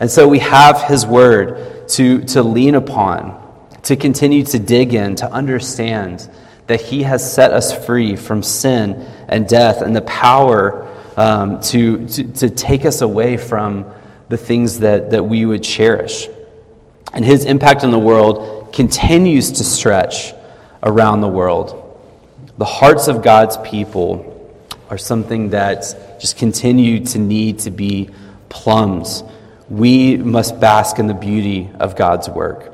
And 0.00 0.10
so 0.10 0.26
we 0.26 0.40
have 0.40 0.82
his 0.82 1.06
word 1.06 1.88
to, 1.90 2.24
to 2.24 2.42
lean 2.42 2.74
upon 2.74 3.46
to 3.86 3.94
continue 3.94 4.42
to 4.42 4.58
dig 4.58 4.94
in, 4.94 5.14
to 5.14 5.30
understand 5.30 6.28
that 6.66 6.80
He 6.80 7.02
has 7.02 7.32
set 7.32 7.52
us 7.52 7.86
free 7.86 8.16
from 8.16 8.42
sin 8.42 9.06
and 9.28 9.48
death 9.48 9.82
and 9.82 9.94
the 9.94 10.02
power 10.02 10.86
um, 11.16 11.60
to, 11.62 12.06
to, 12.08 12.32
to 12.32 12.50
take 12.50 12.84
us 12.84 13.00
away 13.00 13.36
from 13.36 13.90
the 14.28 14.36
things 14.36 14.80
that, 14.80 15.10
that 15.10 15.24
we 15.24 15.46
would 15.46 15.62
cherish. 15.62 16.28
And 17.12 17.24
His 17.24 17.44
impact 17.44 17.84
on 17.84 17.90
the 17.90 17.98
world 17.98 18.72
continues 18.72 19.52
to 19.52 19.64
stretch 19.64 20.34
around 20.82 21.20
the 21.20 21.28
world. 21.28 21.82
The 22.58 22.64
hearts 22.64 23.08
of 23.08 23.22
God's 23.22 23.56
people 23.58 24.32
are 24.90 24.98
something 24.98 25.50
that 25.50 26.20
just 26.20 26.36
continue 26.36 27.04
to 27.06 27.18
need 27.18 27.60
to 27.60 27.70
be 27.70 28.10
plumbed. 28.48 29.06
We 29.68 30.16
must 30.16 30.60
bask 30.60 30.98
in 30.98 31.06
the 31.06 31.14
beauty 31.14 31.70
of 31.78 31.96
God's 31.96 32.28
work. 32.28 32.72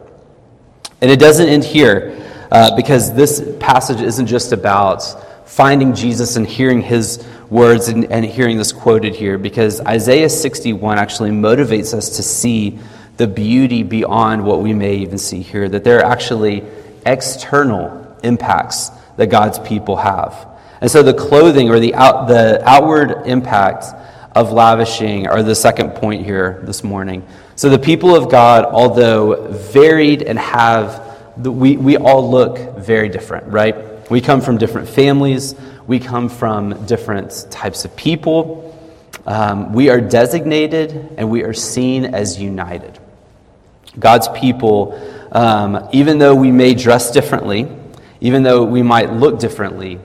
And 1.01 1.11
it 1.11 1.19
doesn't 1.19 1.49
end 1.49 1.65
here 1.65 2.32
uh, 2.53 2.77
because 2.77 3.15
this 3.15 3.43
passage 3.61 4.03
isn't 4.03 4.27
just 4.27 4.53
about 4.53 5.49
finding 5.49 5.95
Jesus 5.95 6.37
and 6.37 6.47
hearing 6.47 6.83
his 6.83 7.27
words 7.49 7.89
and, 7.89 8.05
and 8.13 8.27
hearing 8.27 8.59
this 8.59 8.73
quoted 8.73 9.15
here, 9.15 9.39
because 9.39 9.81
Isaiah 9.81 10.29
61 10.29 10.99
actually 10.99 11.31
motivates 11.31 11.95
us 11.95 12.17
to 12.17 12.23
see 12.23 12.79
the 13.17 13.27
beauty 13.27 13.83
beyond 13.83 14.45
what 14.45 14.61
we 14.61 14.75
may 14.75 14.97
even 14.97 15.17
see 15.17 15.41
here, 15.41 15.67
that 15.67 15.83
there 15.83 16.01
are 16.01 16.05
actually 16.05 16.63
external 17.07 18.19
impacts 18.23 18.91
that 19.17 19.31
God's 19.31 19.59
people 19.59 19.97
have. 19.97 20.47
And 20.83 20.91
so 20.91 21.03
the 21.03 21.15
clothing 21.15 21.71
or 21.71 21.81
the, 21.81 21.95
out, 21.95 22.29
the 22.29 22.63
outward 22.69 23.27
impact 23.27 23.87
of 24.37 24.53
lavishing 24.53 25.27
are 25.27 25.43
the 25.43 25.55
second 25.55 25.93
point 25.95 26.27
here 26.27 26.61
this 26.65 26.85
morning. 26.85 27.27
So 27.57 27.71
the 27.71 27.79
people 27.79 28.15
of 28.15 28.31
God, 28.31 28.67
although 28.67 29.49
varied 29.49 30.23
and 30.23 30.39
have, 30.39 31.12
we, 31.37 31.77
we 31.77 31.97
all 31.97 32.31
look 32.31 32.77
very 32.79 33.09
different, 33.09 33.47
right? 33.49 34.11
We 34.11 34.21
come 34.21 34.41
from 34.41 34.59
different 34.59 34.89
families, 34.89 35.55
we 35.87 35.99
come 35.99 36.29
from 36.29 36.87
different 36.87 37.47
types 37.51 37.85
of 37.85 37.97
people. 37.97 38.69
Um, 39.27 39.73
we 39.73 39.89
are 39.89 40.01
designated 40.01 41.15
and 41.17 41.31
we 41.31 41.45
are 41.45 41.53
seen 41.53 42.07
as 42.07 42.41
united. 42.41 42.99
God's 43.99 44.29
people, 44.29 44.99
um, 45.33 45.89
even 45.93 46.19
though 46.19 46.35
we 46.35 46.51
may 46.51 46.75
dress 46.75 47.11
differently, 47.11 47.71
even 48.21 48.43
though 48.43 48.65
we 48.65 48.83
might 48.83 49.13
look 49.13 49.39
differently, 49.39 50.01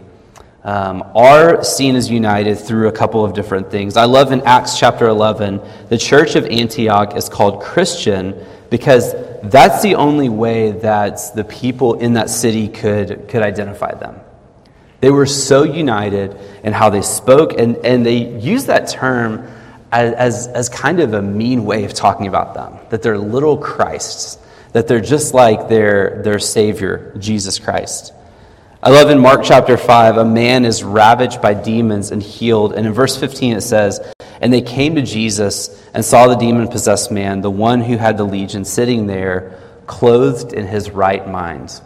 um, 0.63 1.03
are 1.15 1.63
seen 1.63 1.95
as 1.95 2.09
united 2.11 2.55
through 2.55 2.89
a 2.89 2.91
couple 2.91 3.23
of 3.23 3.33
different 3.33 3.71
things. 3.71 3.95
I 3.95 4.03
love 4.03 4.31
in 4.31 4.41
Acts 4.41 4.77
chapter 4.77 5.07
11, 5.07 5.61
the 5.89 5.97
church 5.97 6.35
of 6.35 6.45
Antioch 6.45 7.15
is 7.15 7.29
called 7.29 7.61
Christian 7.61 8.35
because 8.69 9.13
that's 9.43 9.81
the 9.81 9.95
only 9.95 10.29
way 10.29 10.71
that 10.71 11.19
the 11.35 11.43
people 11.43 11.95
in 11.95 12.13
that 12.13 12.29
city 12.29 12.67
could, 12.67 13.27
could 13.27 13.41
identify 13.41 13.93
them. 13.93 14.19
They 14.99 15.11
were 15.11 15.25
so 15.25 15.63
united 15.63 16.37
in 16.63 16.73
how 16.73 16.89
they 16.89 17.03
spoke, 17.03 17.53
and, 17.59 17.77
and 17.77 18.05
they 18.05 18.39
used 18.39 18.67
that 18.67 18.87
term 18.89 19.47
as, 19.91 20.13
as, 20.13 20.47
as 20.47 20.69
kind 20.69 20.99
of 20.99 21.13
a 21.13 21.21
mean 21.21 21.65
way 21.65 21.85
of 21.85 21.93
talking 21.93 22.27
about 22.27 22.53
them 22.53 22.77
that 22.89 23.01
they're 23.01 23.17
little 23.17 23.57
Christs, 23.57 24.37
that 24.73 24.87
they're 24.87 25.01
just 25.01 25.33
like 25.33 25.69
their, 25.69 26.21
their 26.23 26.39
Savior, 26.39 27.13
Jesus 27.17 27.59
Christ. 27.59 28.13
I 28.81 28.89
love 28.91 29.09
in 29.09 29.19
Mark 29.19 29.41
chapter 29.43 29.77
5, 29.77 30.17
a 30.17 30.25
man 30.25 30.63
is 30.63 30.83
ravaged 30.83 31.41
by 31.41 31.53
demons 31.53 32.11
and 32.11 32.21
healed. 32.21 32.73
And 32.73 32.85
in 32.85 32.93
verse 32.93 33.17
15 33.17 33.57
it 33.57 33.61
says, 33.61 33.99
And 34.41 34.53
they 34.53 34.61
came 34.61 34.95
to 34.95 35.01
Jesus 35.01 35.83
and 35.93 36.03
saw 36.03 36.27
the 36.27 36.35
demon 36.35 36.67
possessed 36.67 37.11
man, 37.11 37.41
the 37.41 37.51
one 37.51 37.81
who 37.81 37.97
had 37.97 38.17
the 38.17 38.23
legion, 38.23 38.65
sitting 38.65 39.07
there, 39.07 39.59
clothed 39.87 40.53
in 40.53 40.67
his 40.67 40.91
right 40.91 41.27
mind. 41.27 41.81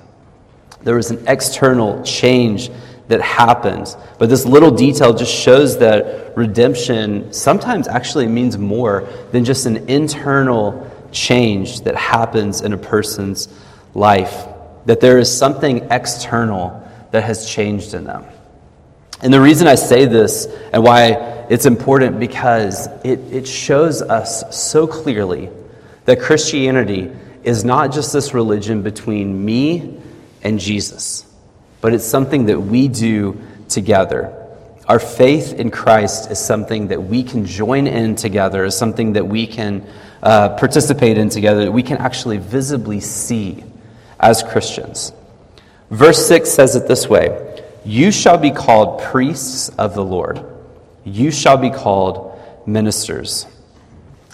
There 0.83 0.95
was 0.95 1.11
an 1.11 1.23
external 1.27 2.03
change 2.03 2.69
that 3.07 3.21
happened. 3.21 3.95
But 4.17 4.29
this 4.29 4.45
little 4.45 4.71
detail 4.71 5.13
just 5.13 5.33
shows 5.33 5.77
that 5.79 6.35
redemption 6.37 7.31
sometimes 7.33 7.87
actually 7.87 8.27
means 8.27 8.57
more 8.57 9.07
than 9.31 9.43
just 9.45 9.65
an 9.65 9.89
internal 9.89 10.89
change 11.11 11.81
that 11.81 11.95
happens 11.95 12.61
in 12.61 12.73
a 12.73 12.77
person's 12.77 13.49
life. 13.93 14.47
That 14.85 15.01
there 15.01 15.19
is 15.19 15.35
something 15.35 15.91
external 15.91 16.89
that 17.11 17.23
has 17.23 17.49
changed 17.49 17.93
in 17.93 18.05
them. 18.05 18.25
And 19.21 19.33
the 19.33 19.41
reason 19.41 19.67
I 19.67 19.75
say 19.75 20.05
this 20.05 20.47
and 20.73 20.83
why 20.83 21.45
it's 21.49 21.65
important 21.65 22.19
because 22.19 22.87
it, 23.03 23.19
it 23.31 23.47
shows 23.47 24.01
us 24.01 24.55
so 24.55 24.87
clearly 24.87 25.49
that 26.05 26.19
Christianity 26.19 27.11
is 27.43 27.63
not 27.63 27.91
just 27.91 28.13
this 28.13 28.33
religion 28.33 28.81
between 28.81 29.43
me 29.43 29.99
and 30.43 30.59
Jesus, 30.59 31.25
but 31.81 31.93
it's 31.93 32.05
something 32.05 32.45
that 32.45 32.59
we 32.59 32.87
do 32.87 33.39
together. 33.69 34.37
Our 34.87 34.99
faith 34.99 35.53
in 35.53 35.71
Christ 35.71 36.31
is 36.31 36.39
something 36.39 36.87
that 36.87 37.03
we 37.03 37.23
can 37.23 37.45
join 37.45 37.87
in 37.87 38.15
together, 38.15 38.65
is 38.65 38.75
something 38.75 39.13
that 39.13 39.27
we 39.27 39.45
can 39.45 39.87
uh, 40.23 40.49
participate 40.55 41.17
in 41.17 41.29
together, 41.29 41.65
that 41.65 41.71
we 41.71 41.83
can 41.83 41.97
actually 41.97 42.37
visibly 42.37 42.99
see 42.99 43.63
as 44.19 44.41
Christians. 44.41 45.13
Verse 45.89 46.25
6 46.27 46.49
says 46.49 46.75
it 46.75 46.87
this 46.87 47.07
way 47.07 47.50
You 47.83 48.11
shall 48.11 48.37
be 48.37 48.51
called 48.51 49.01
priests 49.01 49.69
of 49.69 49.93
the 49.93 50.03
Lord, 50.03 50.45
you 51.03 51.31
shall 51.31 51.57
be 51.57 51.69
called 51.69 52.39
ministers. 52.65 53.47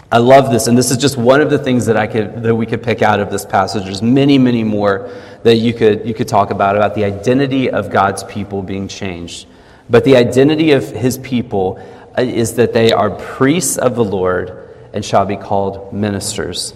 I 0.09 0.19
love 0.19 0.51
this, 0.51 0.67
and 0.67 0.77
this 0.77 0.89
is 0.89 0.95
just 0.95 1.17
one 1.17 1.41
of 1.41 1.49
the 1.49 1.57
things 1.57 1.85
that 1.87 1.97
I 1.97 2.07
could 2.07 2.41
that 2.43 2.55
we 2.55 2.65
could 2.65 2.81
pick 2.81 3.01
out 3.01 3.19
of 3.19 3.29
this 3.29 3.45
passage. 3.45 3.83
There's 3.83 4.01
many, 4.01 4.37
many 4.37 4.63
more 4.63 5.13
that 5.43 5.55
you 5.55 5.73
could 5.73 6.07
you 6.07 6.13
could 6.13 6.29
talk 6.29 6.49
about 6.49 6.77
about 6.77 6.95
the 6.95 7.03
identity 7.03 7.69
of 7.69 7.89
God's 7.89 8.23
people 8.23 8.63
being 8.63 8.87
changed. 8.87 9.47
But 9.89 10.03
the 10.03 10.15
identity 10.15 10.71
of 10.71 10.89
his 10.89 11.17
people 11.17 11.79
uh, 12.17 12.21
is 12.21 12.55
that 12.55 12.73
they 12.73 12.91
are 12.91 13.09
priests 13.09 13.77
of 13.77 13.95
the 13.95 14.03
Lord 14.03 14.69
and 14.93 15.03
shall 15.03 15.25
be 15.25 15.37
called 15.37 15.93
ministers. 15.93 16.73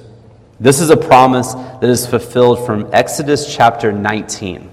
This 0.60 0.80
is 0.80 0.90
a 0.90 0.98
promise 0.98 1.54
that 1.54 1.86
is 1.86 2.06
fulfilled 2.06 2.66
from 2.66 2.90
Exodus 2.94 3.54
chapter 3.54 3.92
19. 3.92 4.71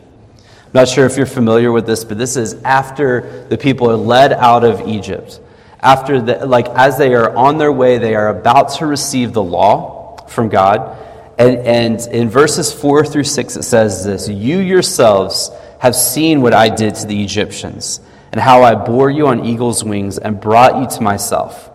I'm 0.69 0.81
not 0.83 0.89
sure 0.89 1.07
if 1.07 1.17
you're 1.17 1.25
familiar 1.25 1.73
with 1.73 1.87
this, 1.87 2.05
but 2.05 2.19
this 2.19 2.37
is 2.37 2.63
after 2.63 3.47
the 3.49 3.57
people 3.57 3.91
are 3.91 3.97
led 3.97 4.35
out 4.35 4.65
of 4.65 4.87
Egypt. 4.87 5.41
After 5.81 6.21
the, 6.21 6.45
like 6.45 6.69
as 6.69 6.99
they 6.99 7.15
are 7.15 7.35
on 7.35 7.57
their 7.57 7.73
way, 7.73 7.97
they 7.97 8.15
are 8.15 8.29
about 8.29 8.73
to 8.75 8.87
receive 8.87 9.33
the 9.33 9.43
law 9.43 10.19
from 10.27 10.51
God. 10.51 10.99
And, 11.39 11.57
and 11.61 12.01
in 12.13 12.29
verses 12.29 12.71
4 12.71 13.07
through 13.07 13.25
6, 13.25 13.57
it 13.57 13.63
says 13.63 14.05
this 14.05 14.29
You 14.29 14.59
yourselves 14.59 15.51
have 15.79 15.97
seen 15.97 16.43
what 16.43 16.53
I 16.53 16.69
did 16.69 16.97
to 16.97 17.07
the 17.07 17.25
Egyptians, 17.25 18.01
and 18.31 18.39
how 18.39 18.63
I 18.63 18.75
bore 18.75 19.09
you 19.09 19.29
on 19.29 19.47
eagle's 19.47 19.83
wings 19.83 20.19
and 20.19 20.39
brought 20.39 20.83
you 20.83 20.97
to 20.99 21.03
myself. 21.03 21.71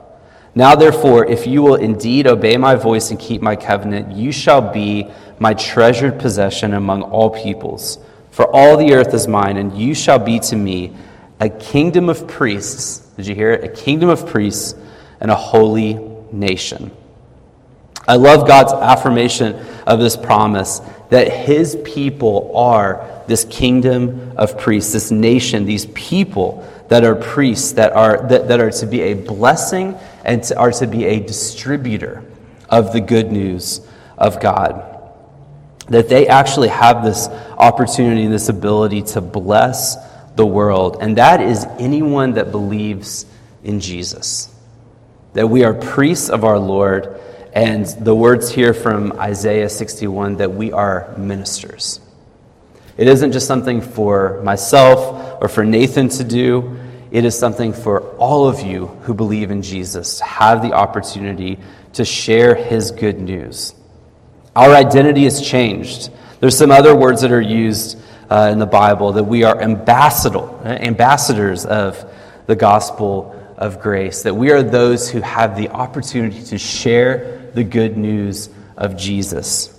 Now, 0.54 0.76
therefore, 0.76 1.26
if 1.26 1.48
you 1.48 1.64
will 1.64 1.76
indeed 1.76 2.28
obey 2.28 2.58
my 2.58 2.76
voice 2.76 3.10
and 3.10 3.20
keep 3.20 3.42
my 3.42 3.56
covenant, 3.56 4.16
you 4.16 4.32
shall 4.32 4.62
be 4.62 5.10
my 5.40 5.56
treasured 5.56 6.20
possession 6.20 6.76
among 6.76 7.02
all 7.02 7.32
peoples. 7.32 7.98
For 8.34 8.48
all 8.48 8.78
the 8.78 8.96
earth 8.96 9.14
is 9.14 9.28
mine, 9.28 9.58
and 9.58 9.78
you 9.78 9.94
shall 9.94 10.18
be 10.18 10.40
to 10.40 10.56
me 10.56 10.92
a 11.40 11.50
kingdom 11.50 12.10
of 12.10 12.28
priests. 12.28 12.98
Did 13.16 13.28
you 13.28 13.36
hear 13.36 13.52
it? 13.52 13.64
A 13.64 13.68
kingdom 13.68 14.10
of 14.10 14.26
priests 14.26 14.74
and 15.22 15.30
a 15.30 15.36
holy 15.36 16.00
nation. 16.32 16.90
I 18.08 18.16
love 18.16 18.48
God's 18.48 18.74
affirmation 18.74 19.54
of 19.86 20.00
this 20.00 20.18
promise 20.18 20.82
that 21.12 21.32
his 21.32 21.78
people 21.86 22.58
are 22.58 23.22
this 23.28 23.46
kingdom 23.46 24.32
of 24.36 24.58
priests, 24.58 24.94
this 24.94 25.12
nation, 25.12 25.66
these 25.66 25.86
people 25.86 26.68
that 26.90 27.04
are 27.04 27.14
priests, 27.14 27.74
that 27.74 27.94
are, 27.94 28.28
that, 28.30 28.48
that 28.48 28.60
are 28.60 28.72
to 28.72 28.88
be 28.88 29.02
a 29.02 29.14
blessing 29.14 29.96
and 30.26 30.44
to, 30.46 30.58
are 30.58 30.72
to 30.72 30.88
be 30.88 31.06
a 31.06 31.20
distributor 31.20 32.24
of 32.68 32.94
the 32.94 33.00
good 33.00 33.32
news 33.32 33.88
of 34.18 34.42
God. 34.42 34.93
That 35.90 36.10
they 36.10 36.28
actually 36.28 36.70
have 36.70 37.04
this 37.04 37.28
opportunity, 37.58 38.28
this 38.28 38.50
ability 38.50 39.02
to 39.04 39.22
bless 39.22 39.98
the 40.36 40.46
world, 40.46 40.98
and 41.02 41.18
that 41.18 41.42
is 41.42 41.66
anyone 41.78 42.34
that 42.34 42.52
believes 42.52 43.26
in 43.64 43.80
Jesus. 43.80 44.54
That 45.34 45.48
we 45.48 45.64
are 45.64 45.74
priests 45.74 46.30
of 46.30 46.44
our 46.44 46.60
Lord, 46.60 47.20
and 47.54 47.86
the 47.86 48.16
words 48.16 48.50
here 48.50 48.74
from 48.74 49.14
Isaiah 49.14 49.70
61 49.70 50.38
that 50.38 50.52
we 50.52 50.72
are 50.72 51.14
ministers. 51.18 52.00
It 52.98 53.08
isn't 53.08 53.32
just 53.32 53.48
something 53.48 53.82
for 53.82 54.42
myself 54.44 55.42
or 55.42 55.48
for 55.48 55.64
Nathan 55.66 56.10
to 56.10 56.24
do. 56.24 56.78
It 57.12 57.26
is 57.26 57.38
something 57.38 57.74
for 57.74 58.02
all 58.18 58.48
of 58.48 58.62
you 58.62 58.88
who 59.04 59.14
believe 59.14 59.52
in 59.52 59.62
Jesus 59.62 60.18
to 60.20 60.24
have 60.24 60.62
the 60.62 60.74
opportunity 60.74 61.60
to 61.94 62.06
share 62.06 62.56
his 62.56 62.92
good 62.92 63.20
news. 63.20 63.76
Our 64.56 64.76
identity 64.76 65.24
has 65.24 65.42
changed. 65.42 66.12
There's 66.40 66.58
some 66.58 66.72
other 66.72 66.96
words 66.96 67.22
that 67.22 67.32
are 67.32 67.42
used 67.42 67.98
uh, 68.30 68.50
in 68.52 68.60
the 68.60 68.68
Bible 68.68 69.14
that 69.14 69.24
we 69.24 69.44
are 69.44 69.60
ambassador, 69.60 70.48
ambassadors 70.66 71.66
of 71.66 72.12
the 72.46 72.56
gospel 72.56 73.40
of 73.58 73.82
grace, 73.82 74.24
that 74.24 74.36
we 74.36 74.52
are 74.52 74.62
those 74.62 75.10
who 75.10 75.22
have 75.22 75.58
the 75.58 75.70
opportunity 75.70 76.44
to 76.44 76.58
share 76.58 77.50
the 77.54 77.64
good 77.64 77.98
news 77.98 78.50
of 78.78 78.98
Jesus. 78.98 79.70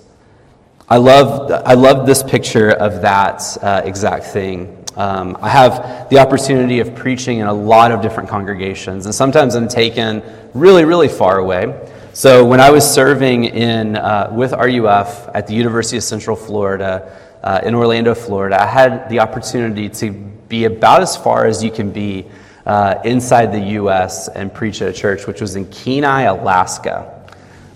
I 0.89 0.97
love, 0.97 1.51
I 1.51 1.75
love 1.75 2.07
this 2.07 2.23
picture 2.23 2.71
of 2.71 3.03
that 3.03 3.57
uh, 3.63 3.83
exact 3.85 4.27
thing. 4.27 4.85
Um, 4.97 5.37
I 5.41 5.49
have 5.49 6.09
the 6.09 6.19
opportunity 6.19 6.81
of 6.81 6.95
preaching 6.95 7.39
in 7.39 7.47
a 7.47 7.53
lot 7.53 7.91
of 7.91 8.03
different 8.03 8.29
congregations, 8.29 9.07
and 9.07 9.15
sometimes 9.15 9.55
I'm 9.55 9.69
taken 9.69 10.23
really, 10.53 10.85
really 10.85 11.09
far 11.09 11.39
away. 11.39 11.67
So 12.15 12.45
when 12.45 12.61
I 12.61 12.71
was 12.71 12.89
serving 12.89 13.47
in, 13.47 13.97
uh, 13.97 14.31
with 14.33 14.53
RUF 14.53 15.29
at 15.35 15.49
the 15.49 15.55
University 15.55 15.97
of 15.97 16.05
Central 16.05 16.37
Florida, 16.37 17.13
uh, 17.43 17.61
in 17.65 17.75
Orlando, 17.75 18.15
Florida, 18.15 18.63
I 18.63 18.67
had 18.67 19.09
the 19.09 19.19
opportunity 19.19 19.89
to 19.89 20.13
be 20.13 20.67
about 20.67 21.03
as 21.03 21.17
far 21.17 21.45
as 21.45 21.65
you 21.65 21.73
can 21.73 21.91
be 21.91 22.25
uh, 22.67 23.01
inside 23.05 23.47
the 23.47 23.73
U.S. 23.81 24.29
and 24.29 24.55
preach 24.55 24.81
at 24.81 24.91
a 24.91 24.93
church, 24.93 25.27
which 25.27 25.41
was 25.41 25.57
in 25.57 25.69
Kenai, 25.73 26.23
Alaska, 26.23 27.29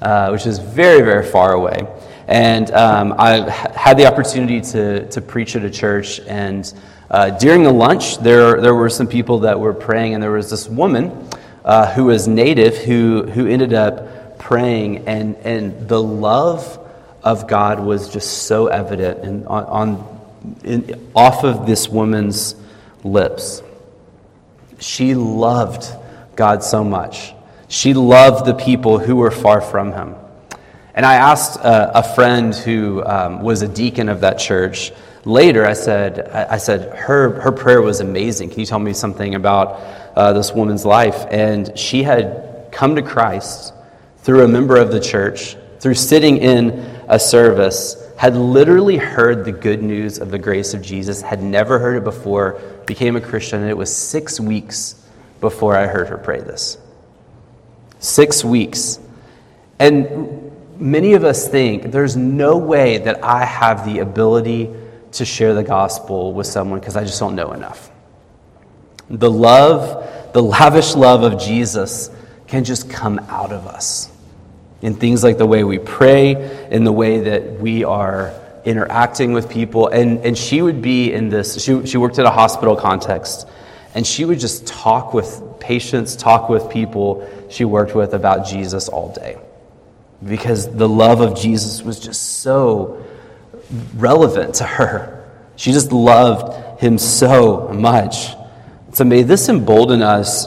uh, 0.03 0.29
which 0.31 0.47
is 0.47 0.61
very, 0.61 1.03
very 1.03 1.27
far 1.27 1.55
away. 1.55 1.89
And 2.29 2.71
um, 2.71 3.17
I 3.19 3.51
had 3.51 3.99
the 3.99 4.07
opportunity 4.07 4.61
to, 4.71 5.09
to 5.09 5.21
preach 5.21 5.57
at 5.57 5.65
a 5.65 5.71
church. 5.71 6.21
And 6.21 6.73
uh, 7.11 7.31
during 7.31 7.65
the 7.65 7.73
lunch, 7.73 8.19
there, 8.19 8.61
there 8.61 8.77
were 8.77 8.89
some 8.89 9.09
people 9.09 9.41
that 9.41 9.59
were 9.59 9.75
praying, 9.75 10.15
and 10.15 10.23
there 10.23 10.31
was 10.31 10.49
this 10.49 10.69
woman 10.69 11.29
uh, 11.65 11.93
who 11.95 12.05
was 12.05 12.29
native 12.29 12.77
who, 12.79 13.25
who 13.25 13.49
ended 13.49 13.75
up 13.75 14.18
praying, 14.49 15.07
and, 15.07 15.37
and 15.45 15.89
the 15.91 16.03
love 16.03 16.79
of 17.23 17.47
God 17.47 17.81
was 17.81 18.11
just 18.11 18.45
so 18.45 18.69
evident 18.69 19.19
and 19.23 19.47
on, 19.47 19.65
on 19.65 20.21
in, 20.65 21.11
off 21.15 21.45
of 21.45 21.67
this 21.67 21.87
woman's 21.87 22.55
lips. 23.05 23.63
She 24.79 25.15
loved 25.15 25.87
God 26.35 26.65
so 26.65 26.83
much. 26.83 27.35
She 27.69 27.93
loved 27.93 28.47
the 28.47 28.55
people 28.55 28.99
who 28.99 29.17
were 29.17 29.31
far 29.31 29.61
from 29.61 29.93
him. 29.93 30.15
And 30.95 31.05
I 31.05 31.17
asked 31.17 31.61
a, 31.61 31.99
a 31.99 32.15
friend 32.15 32.55
who 32.55 33.05
um, 33.05 33.43
was 33.43 33.61
a 33.61 33.69
deacon 33.69 34.09
of 34.09 34.23
that 34.23 34.39
church 34.39 34.93
later, 35.27 35.67
I 35.67 35.75
said, 35.75 36.21
I 36.21 36.57
said 36.57 36.97
her, 36.97 37.39
her 37.43 37.53
prayer 37.53 37.83
was 37.83 38.01
amazing. 38.01 38.49
Can 38.49 38.61
you 38.61 38.67
tell 38.67 38.79
me 38.79 38.95
something 38.95 39.35
about 39.35 39.79
uh, 40.17 40.33
this 40.33 40.53
woman's 40.53 40.87
life? 40.87 41.27
And 41.31 41.79
she 41.79 42.03
had 42.03 42.69
come 42.73 42.97
to 42.97 43.03
Christ 43.03 43.75
through 44.23 44.45
a 44.45 44.49
member 44.49 44.77
of 44.77 44.91
the 44.91 45.01
church, 45.01 45.57
through 45.81 45.95
sitting 45.95 46.39
in 46.39 46.71
a 47.09 47.19
service, 47.19 48.05
had 48.17 48.37
literally 48.37 48.97
heard 48.97 49.45
the 49.45 49.53
good 49.53 49.83
news 49.83 50.19
of 50.19 50.31
the 50.31 50.39
grace 50.39 50.75
of 50.75 50.83
Jesus, 50.83 51.23
had 51.23 51.43
never 51.43 51.79
heard 51.79 51.97
it 51.97 52.05
before, 52.05 52.61
became 52.85 53.15
a 53.17 53.21
Christian, 53.21 53.61
and 53.61 53.71
it 53.71 53.77
was 53.77 53.95
six 53.95 54.41
weeks 54.41 55.01
before 55.41 55.77
I 55.77 55.87
heard 55.87 56.09
her 56.09 56.19
pray 56.19 56.41
this. 56.41 56.79
Six 58.01 58.45
weeks. 58.45 58.99
And 59.79 60.51
many 60.79 61.15
of 61.15 61.25
us 61.25 61.49
think 61.49 61.93
there's 61.93 62.17
no 62.17 62.57
way 62.57 62.99
that 62.99 63.23
I 63.25 63.45
have 63.45 63.85
the 63.87 64.01
ability 64.01 64.71
to 65.13 65.25
share 65.25 65.55
the 65.55 65.63
gospel 65.63 66.33
with 66.33 66.47
someone 66.47 66.81
because 66.81 66.97
I 66.97 67.05
just 67.05 67.21
don't 67.21 67.35
know 67.35 67.53
enough. 67.53 67.91
The 69.11 69.31
love, 69.31 70.33
the 70.33 70.43
lavish 70.43 70.95
love 70.95 71.23
of 71.23 71.41
Jesus 71.41 72.11
can 72.49 72.65
just 72.65 72.91
come 72.91 73.19
out 73.29 73.53
of 73.53 73.67
us 73.67 74.11
in 74.83 74.95
things 74.95 75.23
like 75.23 75.39
the 75.39 75.47
way 75.47 75.65
we 75.65 75.79
pray, 75.79 76.69
in 76.71 76.85
the 76.85 76.93
way 76.93 77.21
that 77.21 77.61
we 77.61 77.85
are 77.85 78.35
interacting 78.65 79.33
with 79.33 79.49
people. 79.49 79.89
And, 79.89 80.25
and 80.25 80.37
she 80.37 80.63
would 80.63 80.83
be 80.83 81.13
in 81.13 81.29
this, 81.29 81.63
she, 81.63 81.87
she 81.87 81.97
worked 81.97 82.19
at 82.19 82.27
a 82.27 82.31
hospital 82.31 82.77
context, 82.77 83.49
and 83.95 84.07
she 84.07 84.25
would 84.25 84.39
just 84.39 84.67
talk 84.67 85.15
with 85.15 85.43
patients, 85.61 86.17
talk 86.17 86.49
with 86.49 86.71
people 86.71 87.29
she 87.51 87.65
worked 87.65 87.95
with 87.95 88.15
about 88.15 88.47
Jesus 88.47 88.89
all 88.89 89.13
day 89.13 89.39
because 90.27 90.73
the 90.75 90.89
love 90.89 91.21
of 91.21 91.39
Jesus 91.39 91.83
was 91.83 92.01
just 92.01 92.41
so 92.41 93.05
relevant 93.97 94.57
to 94.57 94.65
her. 94.65 95.29
She 95.57 95.73
just 95.73 95.93
loved 95.93 96.81
him 96.81 96.99
so 96.99 97.69
much. 97.69 98.35
So 98.93 99.05
may 99.05 99.23
this 99.23 99.49
embolden 99.49 100.03
us, 100.03 100.47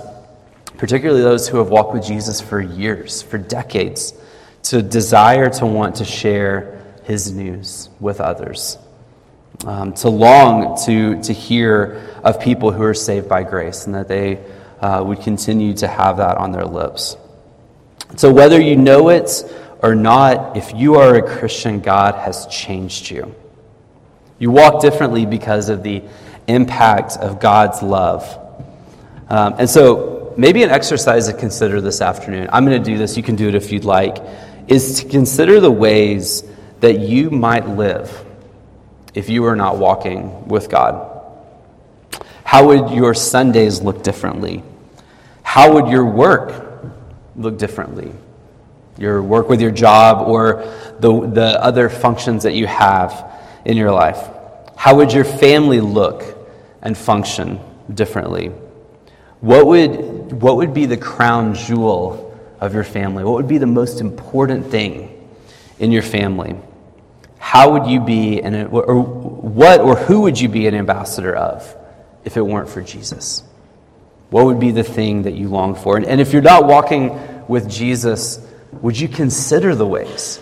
particularly 0.82 1.22
those 1.22 1.48
who 1.48 1.60
have 1.60 1.70
walked 1.70 1.94
with 1.94 2.04
Jesus 2.04 2.42
for 2.42 2.60
years, 2.60 3.22
for 3.22 3.38
decades, 3.38 4.16
to 4.64 4.82
desire 4.82 5.48
to 5.48 5.64
want 5.64 5.98
to 5.98 6.06
share 6.06 6.82
his 7.04 7.32
news 7.32 7.88
with 8.00 8.20
others. 8.20 8.80
Um, 9.64 9.94
to 9.94 10.10
long 10.10 10.84
to, 10.88 11.22
to 11.22 11.34
hear 11.34 12.10
of 12.24 12.40
people 12.40 12.72
who 12.72 12.82
are 12.82 12.96
saved 12.96 13.30
by 13.30 13.44
grace 13.44 13.86
and 13.86 13.94
that 13.94 14.08
they 14.08 14.44
uh, 14.80 15.04
would 15.06 15.22
continue 15.22 15.76
to 15.76 15.88
have 15.88 16.18
that 16.18 16.38
on 16.38 16.52
their 16.52 16.66
lips. 16.66 17.16
So, 18.16 18.34
whether 18.34 18.60
you 18.60 18.76
know 18.76 19.10
it 19.10 19.30
or 19.84 19.94
not, 19.94 20.58
if 20.58 20.74
you 20.74 20.96
are 20.96 21.14
a 21.14 21.22
Christian, 21.22 21.82
God 21.82 22.16
has 22.16 22.48
changed 22.48 23.12
you. 23.12 23.36
You 24.40 24.50
walk 24.50 24.82
differently 24.82 25.28
because 25.28 25.70
of 25.70 25.84
the 25.84 26.02
impact 26.48 27.18
of 27.18 27.40
God's 27.40 27.84
love. 27.84 28.24
Um, 29.30 29.56
and 29.60 29.70
so, 29.70 30.11
maybe 30.38 30.64
an 30.64 30.70
exercise 30.70 31.28
to 31.28 31.34
consider 31.34 31.82
this 31.82 32.02
afternoon, 32.02 32.50
I'm 32.52 32.66
going 32.66 32.82
to 32.82 32.92
do 32.92 32.98
this, 32.98 33.18
you 33.18 33.24
can 33.24 33.36
do 33.36 33.48
it 33.48 33.56
if 33.56 33.72
you'd 33.72 33.86
like, 33.86 34.18
is 34.68 35.02
to 35.02 35.10
consider 35.10 35.60
the 35.60 35.72
ways 35.72 36.44
that 36.80 37.00
you 37.00 37.30
might 37.30 37.68
live 37.68 38.26
if 39.14 39.30
you 39.30 39.42
were 39.44 39.56
not 39.56 39.78
walking 39.78 40.48
with 40.48 40.70
God. 40.70 41.08
How 42.44 42.68
would 42.68 42.92
your 42.92 43.14
Sundays 43.14 43.82
look 43.82 44.04
differently? 44.04 44.64
How 45.44 45.74
would 45.74 45.88
your 45.88 46.06
work 46.06 46.86
look 47.36 47.58
differently? 47.58 48.14
your 49.02 49.24
work 49.24 49.50
with 49.50 49.60
your 49.60 49.72
job, 49.72 50.28
or 50.28 50.64
the, 51.00 51.28
the 51.28 51.64
other 51.64 51.90
functions 51.90 52.44
that 52.44 52.54
you 52.54 52.68
have 52.68 53.26
in 53.66 53.76
your 53.76 53.92
life? 53.92 54.30
How 54.76 54.96
would 54.96 55.12
your 55.12 55.26
family 55.26 55.82
look 55.82 56.24
and 56.82 56.98
function 56.98 57.60
differently? 57.92 58.52
What 59.40 59.66
would, 59.66 60.21
what 60.32 60.58
would 60.58 60.74
be 60.74 60.86
the 60.86 60.98
crown 60.98 61.54
jewel 61.54 62.38
of 62.60 62.74
your 62.74 62.84
family? 62.84 63.24
What 63.24 63.34
would 63.34 63.48
be 63.48 63.58
the 63.58 63.66
most 63.66 64.02
important 64.02 64.68
thing 64.68 65.18
in 65.80 65.92
your 65.92 66.04
family? 66.04 66.56
How 67.38 67.74
would 67.74 67.88
you 67.88 68.00
be, 68.00 68.42
an, 68.42 68.68
or 68.68 69.02
what 69.02 69.82
or 69.82 69.96
who 69.96 70.22
would 70.22 70.40
you 70.40 70.48
be 70.48 70.68
an 70.68 70.76
ambassador 70.76 71.36
of 71.36 71.76
if 72.24 72.38
it 72.38 72.42
weren't 72.42 72.70
for 72.70 72.82
Jesus? 72.82 73.44
What 74.30 74.46
would 74.46 74.60
be 74.60 74.72
the 74.72 74.84
thing 74.84 75.24
that 75.24 75.34
you 75.34 75.50
long 75.50 75.76
for? 75.76 75.98
And, 75.98 76.06
and 76.06 76.22
if 76.22 76.32
you're 76.32 76.42
not 76.42 76.66
walking 76.66 77.48
with 77.48 77.70
Jesus, 77.70 78.40
would 78.82 78.98
you 78.98 79.10
consider 79.10 79.76
the 79.76 79.86
ways 79.86 80.40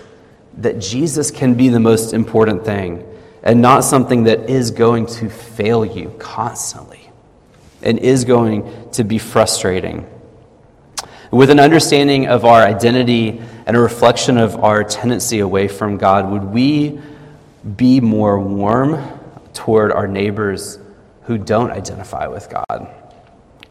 that 0.58 0.80
Jesus 0.80 1.32
can 1.32 1.56
be 1.56 1.69
the 1.69 1.80
most 1.80 2.13
important 2.13 2.65
thing 2.65 3.06
and 3.41 3.62
not 3.62 3.84
something 3.84 4.25
that 4.25 4.49
is 4.49 4.71
going 4.71 5.06
to 5.06 5.30
fail 5.30 5.86
you 5.86 6.13
constantly 6.19 7.09
and 7.82 8.00
is 8.00 8.26
going 8.26 8.92
to 8.92 9.04
be 9.04 9.18
frustrating? 9.18 10.08
With 11.32 11.50
an 11.50 11.60
understanding 11.60 12.28
of 12.28 12.44
our 12.44 12.62
identity 12.62 13.42
and 13.65 13.78
a 13.78 13.80
reflection 13.80 14.38
of 14.38 14.63
our 14.63 14.84
tendency 14.84 15.39
away 15.39 15.68
from 15.68 15.98
God, 15.98 16.32
would 16.32 16.44
we 16.44 17.00
be 17.76 18.00
more 18.00 18.39
warm 18.39 19.20
toward 19.54 19.92
our 19.92 20.08
neighbors 20.08 20.80
who 21.24 21.38
don't 21.38 21.72
identify 21.72 22.28
with 22.28 22.50
God? 22.50 22.89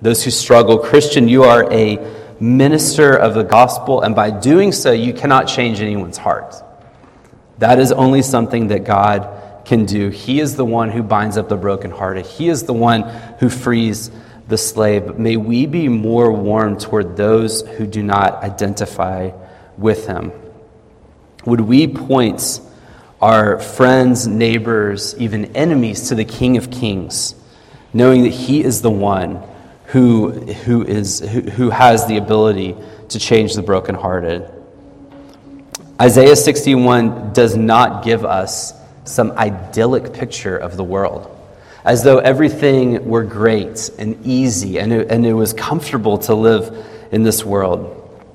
Those 0.00 0.22
who 0.22 0.30
struggle. 0.30 0.78
Christian, 0.78 1.26
you 1.26 1.42
are 1.42 1.72
a 1.72 1.98
minister 2.38 3.16
of 3.16 3.34
the 3.34 3.42
gospel, 3.42 4.02
and 4.02 4.14
by 4.14 4.30
doing 4.30 4.70
so, 4.70 4.92
you 4.92 5.12
cannot 5.12 5.48
change 5.48 5.80
anyone's 5.80 6.18
heart. 6.18 6.54
That 7.58 7.80
is 7.80 7.90
only 7.90 8.22
something 8.22 8.68
that 8.68 8.84
God 8.84 9.37
can 9.68 9.84
do. 9.84 10.08
He 10.08 10.40
is 10.40 10.56
the 10.56 10.64
one 10.64 10.90
who 10.90 11.02
binds 11.02 11.36
up 11.36 11.50
the 11.50 11.56
brokenhearted, 11.56 12.24
He 12.24 12.48
is 12.48 12.64
the 12.64 12.72
one 12.72 13.02
who 13.38 13.50
frees 13.50 14.10
the 14.48 14.56
slave. 14.56 15.06
But 15.06 15.18
may 15.18 15.36
we 15.36 15.66
be 15.66 15.88
more 15.88 16.32
warm 16.32 16.78
toward 16.78 17.18
those 17.18 17.60
who 17.60 17.86
do 17.86 18.02
not 18.02 18.42
identify 18.42 19.30
with 19.76 20.06
Him. 20.06 20.32
Would 21.44 21.60
we 21.60 21.86
point 21.86 22.60
our 23.20 23.60
friends, 23.60 24.26
neighbors, 24.26 25.14
even 25.18 25.54
enemies 25.54 26.08
to 26.08 26.14
the 26.14 26.24
King 26.24 26.56
of 26.56 26.70
Kings, 26.70 27.34
knowing 27.92 28.22
that 28.22 28.32
He 28.32 28.64
is 28.64 28.80
the 28.80 28.90
one 28.90 29.42
who, 29.86 30.30
who, 30.30 30.82
is, 30.82 31.20
who, 31.20 31.42
who 31.42 31.70
has 31.70 32.06
the 32.06 32.16
ability 32.16 32.74
to 33.10 33.18
change 33.18 33.52
the 33.52 33.62
brokenhearted. 33.62 34.50
Isaiah 36.00 36.36
61 36.36 37.34
does 37.34 37.54
not 37.54 38.02
give 38.02 38.24
us 38.24 38.72
some 39.08 39.32
idyllic 39.32 40.12
picture 40.12 40.56
of 40.56 40.76
the 40.76 40.84
world, 40.84 41.34
as 41.84 42.04
though 42.04 42.18
everything 42.18 43.08
were 43.08 43.24
great 43.24 43.90
and 43.98 44.24
easy 44.26 44.78
and 44.78 44.92
it, 44.92 45.10
and 45.10 45.24
it 45.24 45.32
was 45.32 45.52
comfortable 45.52 46.18
to 46.18 46.34
live 46.34 46.86
in 47.10 47.22
this 47.22 47.44
world. 47.44 47.94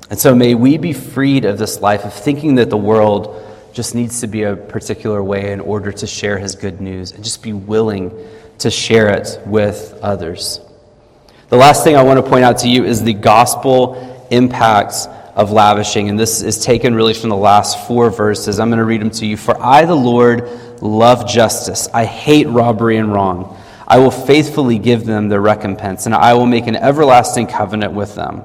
And 0.10 0.20
so 0.20 0.36
may 0.36 0.56
we 0.56 0.78
be 0.78 0.94
freed 0.94 1.46
of 1.46 1.58
this 1.58 1.82
life 1.82 2.04
of 2.06 2.14
thinking 2.14 2.56
that 2.56 2.70
the 2.70 2.78
world 2.78 3.40
just 3.74 3.96
needs 3.96 4.22
to 4.22 4.28
be 4.28 4.44
a 4.44 4.56
particular 4.56 5.24
way 5.24 5.52
in 5.52 5.60
order 5.60 5.92
to 5.92 6.06
share 6.06 6.38
his 6.38 6.56
good 6.56 6.80
news 6.80 7.12
and 7.12 7.24
just 7.24 7.42
be 7.42 7.54
willing 7.54 8.12
to 8.60 8.70
share 8.70 9.10
it 9.10 9.40
with 9.46 9.98
others. 10.02 10.60
The 11.50 11.58
last 11.58 11.84
thing 11.84 11.96
I 11.96 12.04
want 12.04 12.24
to 12.24 12.30
point 12.30 12.44
out 12.44 12.60
to 12.60 12.70
you 12.70 12.84
is 12.86 13.04
the 13.04 13.14
gospel 13.14 14.28
impacts 14.30 15.08
of 15.36 15.52
lavishing. 15.52 16.10
And 16.10 16.20
this 16.20 16.42
is 16.42 16.64
taken 16.64 16.96
really 16.96 17.14
from 17.14 17.30
the 17.30 17.36
last 17.36 17.88
four 17.88 18.10
verses. 18.10 18.60
I'm 18.60 18.70
going 18.70 18.80
to 18.80 18.86
read 18.86 19.02
them 19.02 19.10
to 19.12 19.26
you. 19.26 19.38
For 19.38 19.60
I, 19.62 19.86
the 19.86 19.96
Lord, 19.96 20.50
love 20.82 21.28
justice. 21.28 21.88
I 21.94 22.06
hate 22.06 22.48
robbery 22.48 22.98
and 22.98 23.12
wrong. 23.12 23.60
I 23.88 23.98
will 24.00 24.12
faithfully 24.12 24.80
give 24.80 25.06
them 25.06 25.30
their 25.30 25.42
recompense, 25.42 26.06
and 26.06 26.16
I 26.16 26.34
will 26.34 26.46
make 26.46 26.68
an 26.68 26.76
everlasting 26.76 27.48
covenant 27.48 27.94
with 27.94 28.16
them. 28.16 28.44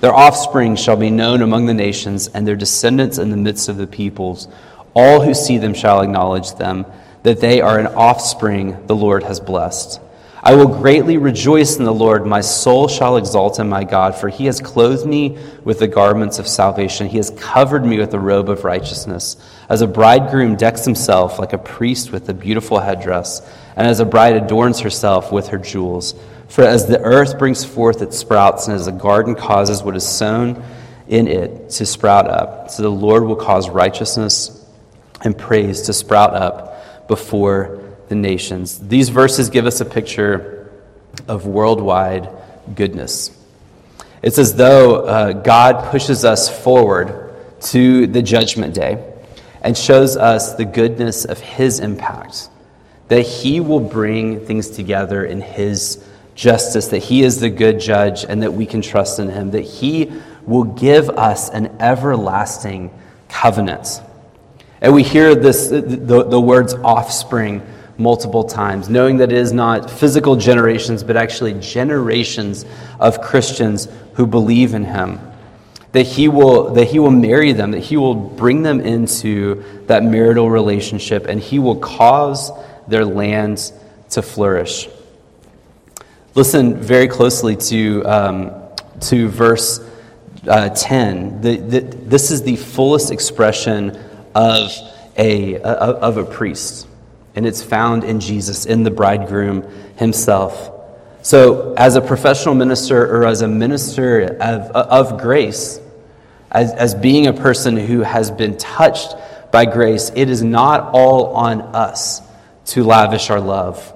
Their 0.00 0.14
offspring 0.14 0.76
shall 0.76 0.96
be 0.96 1.10
known 1.10 1.42
among 1.42 1.66
the 1.66 1.74
nations, 1.74 2.28
and 2.28 2.46
their 2.46 2.56
descendants 2.56 3.18
in 3.18 3.30
the 3.30 3.36
midst 3.36 3.68
of 3.68 3.78
the 3.78 3.86
peoples. 3.86 4.46
All 4.94 5.20
who 5.22 5.34
see 5.34 5.58
them 5.58 5.74
shall 5.74 6.00
acknowledge 6.00 6.54
them 6.54 6.86
that 7.24 7.40
they 7.40 7.60
are 7.60 7.78
an 7.78 7.88
offspring 7.88 8.86
the 8.86 8.94
Lord 8.94 9.24
has 9.24 9.40
blessed. 9.40 10.00
I 10.46 10.54
will 10.54 10.68
greatly 10.68 11.16
rejoice 11.16 11.76
in 11.76 11.84
the 11.84 11.92
Lord. 11.92 12.24
My 12.24 12.40
soul 12.40 12.86
shall 12.86 13.16
exalt 13.16 13.58
in 13.58 13.68
my 13.68 13.82
God, 13.82 14.14
for 14.14 14.28
he 14.28 14.46
has 14.46 14.60
clothed 14.60 15.04
me 15.04 15.36
with 15.64 15.80
the 15.80 15.88
garments 15.88 16.38
of 16.38 16.46
salvation. 16.46 17.08
He 17.08 17.16
has 17.16 17.30
covered 17.30 17.84
me 17.84 17.98
with 17.98 18.14
a 18.14 18.20
robe 18.20 18.48
of 18.48 18.62
righteousness. 18.62 19.36
As 19.68 19.82
a 19.82 19.88
bridegroom 19.88 20.54
decks 20.54 20.84
himself 20.84 21.40
like 21.40 21.52
a 21.52 21.58
priest 21.58 22.12
with 22.12 22.28
a 22.28 22.32
beautiful 22.32 22.78
headdress, 22.78 23.40
and 23.74 23.88
as 23.88 23.98
a 23.98 24.04
bride 24.04 24.36
adorns 24.36 24.78
herself 24.78 25.32
with 25.32 25.48
her 25.48 25.58
jewels. 25.58 26.14
For 26.46 26.62
as 26.62 26.86
the 26.86 27.00
earth 27.00 27.40
brings 27.40 27.64
forth 27.64 28.00
its 28.00 28.16
sprouts, 28.16 28.68
and 28.68 28.76
as 28.76 28.86
a 28.86 28.92
garden 28.92 29.34
causes 29.34 29.82
what 29.82 29.96
is 29.96 30.06
sown 30.06 30.62
in 31.08 31.26
it 31.26 31.70
to 31.70 31.84
sprout 31.84 32.28
up, 32.28 32.70
so 32.70 32.84
the 32.84 32.88
Lord 32.88 33.24
will 33.24 33.34
cause 33.34 33.68
righteousness 33.68 34.64
and 35.22 35.36
praise 35.36 35.82
to 35.82 35.92
sprout 35.92 36.34
up 36.34 37.08
before 37.08 37.82
the 38.08 38.14
nations. 38.14 38.78
These 38.78 39.08
verses 39.08 39.50
give 39.50 39.66
us 39.66 39.80
a 39.80 39.84
picture 39.84 40.70
of 41.28 41.46
worldwide 41.46 42.28
goodness. 42.74 43.36
It's 44.22 44.38
as 44.38 44.54
though 44.54 45.04
uh, 45.04 45.32
God 45.32 45.90
pushes 45.90 46.24
us 46.24 46.48
forward 46.62 47.34
to 47.60 48.06
the 48.06 48.22
judgment 48.22 48.74
day 48.74 49.14
and 49.62 49.76
shows 49.76 50.16
us 50.16 50.54
the 50.54 50.64
goodness 50.64 51.24
of 51.24 51.38
His 51.40 51.80
impact, 51.80 52.48
that 53.08 53.22
He 53.22 53.60
will 53.60 53.80
bring 53.80 54.44
things 54.46 54.70
together 54.70 55.24
in 55.24 55.40
His 55.40 56.04
justice, 56.34 56.88
that 56.88 56.98
He 56.98 57.22
is 57.22 57.40
the 57.40 57.50
good 57.50 57.80
judge 57.80 58.24
and 58.24 58.42
that 58.42 58.52
we 58.52 58.66
can 58.66 58.82
trust 58.82 59.18
in 59.18 59.28
Him, 59.28 59.50
that 59.52 59.62
He 59.62 60.12
will 60.44 60.64
give 60.64 61.08
us 61.10 61.50
an 61.50 61.76
everlasting 61.80 62.90
covenant. 63.28 64.00
And 64.80 64.94
we 64.94 65.02
hear 65.02 65.34
this, 65.34 65.68
the, 65.68 66.26
the 66.28 66.40
words 66.40 66.74
offspring 66.74 67.62
multiple 67.98 68.44
times, 68.44 68.88
knowing 68.88 69.18
that 69.18 69.32
it 69.32 69.38
is 69.38 69.52
not 69.52 69.90
physical 69.90 70.36
generations, 70.36 71.02
but 71.02 71.16
actually 71.16 71.54
generations 71.54 72.64
of 73.00 73.20
Christians 73.20 73.88
who 74.14 74.26
believe 74.26 74.74
in 74.74 74.84
him. 74.84 75.20
That 75.92 76.04
he, 76.04 76.28
will, 76.28 76.74
that 76.74 76.86
he 76.86 76.98
will 76.98 77.10
marry 77.10 77.52
them, 77.52 77.70
that 77.70 77.80
he 77.80 77.96
will 77.96 78.14
bring 78.14 78.62
them 78.62 78.80
into 78.80 79.64
that 79.86 80.02
marital 80.02 80.50
relationship, 80.50 81.26
and 81.26 81.40
he 81.40 81.58
will 81.58 81.76
cause 81.76 82.50
their 82.86 83.04
lands 83.04 83.72
to 84.10 84.20
flourish. 84.20 84.88
Listen 86.34 86.76
very 86.76 87.08
closely 87.08 87.56
to, 87.56 88.02
um, 88.04 88.52
to 89.00 89.28
verse 89.28 89.80
uh, 90.46 90.68
10. 90.68 91.40
The, 91.40 91.56
the, 91.56 91.80
this 91.80 92.30
is 92.30 92.42
the 92.42 92.56
fullest 92.56 93.10
expression 93.10 93.98
of 94.34 94.70
a, 95.16 95.58
of 95.62 96.18
a 96.18 96.24
priest 96.24 96.85
and 97.36 97.46
it's 97.46 97.62
found 97.62 98.02
in 98.02 98.18
Jesus, 98.18 98.64
in 98.64 98.82
the 98.82 98.90
bridegroom 98.90 99.62
himself. 99.96 100.72
So, 101.22 101.74
as 101.74 101.96
a 101.96 102.00
professional 102.00 102.54
minister 102.54 103.04
or 103.04 103.26
as 103.26 103.42
a 103.42 103.48
minister 103.48 104.22
of, 104.40 104.70
of 104.70 105.20
grace, 105.20 105.80
as, 106.50 106.72
as 106.72 106.94
being 106.94 107.26
a 107.26 107.32
person 107.32 107.76
who 107.76 108.00
has 108.00 108.30
been 108.30 108.56
touched 108.56 109.14
by 109.52 109.66
grace, 109.66 110.10
it 110.14 110.30
is 110.30 110.42
not 110.42 110.92
all 110.94 111.34
on 111.34 111.60
us 111.60 112.22
to 112.66 112.84
lavish 112.84 113.28
our 113.28 113.40
love. 113.40 113.92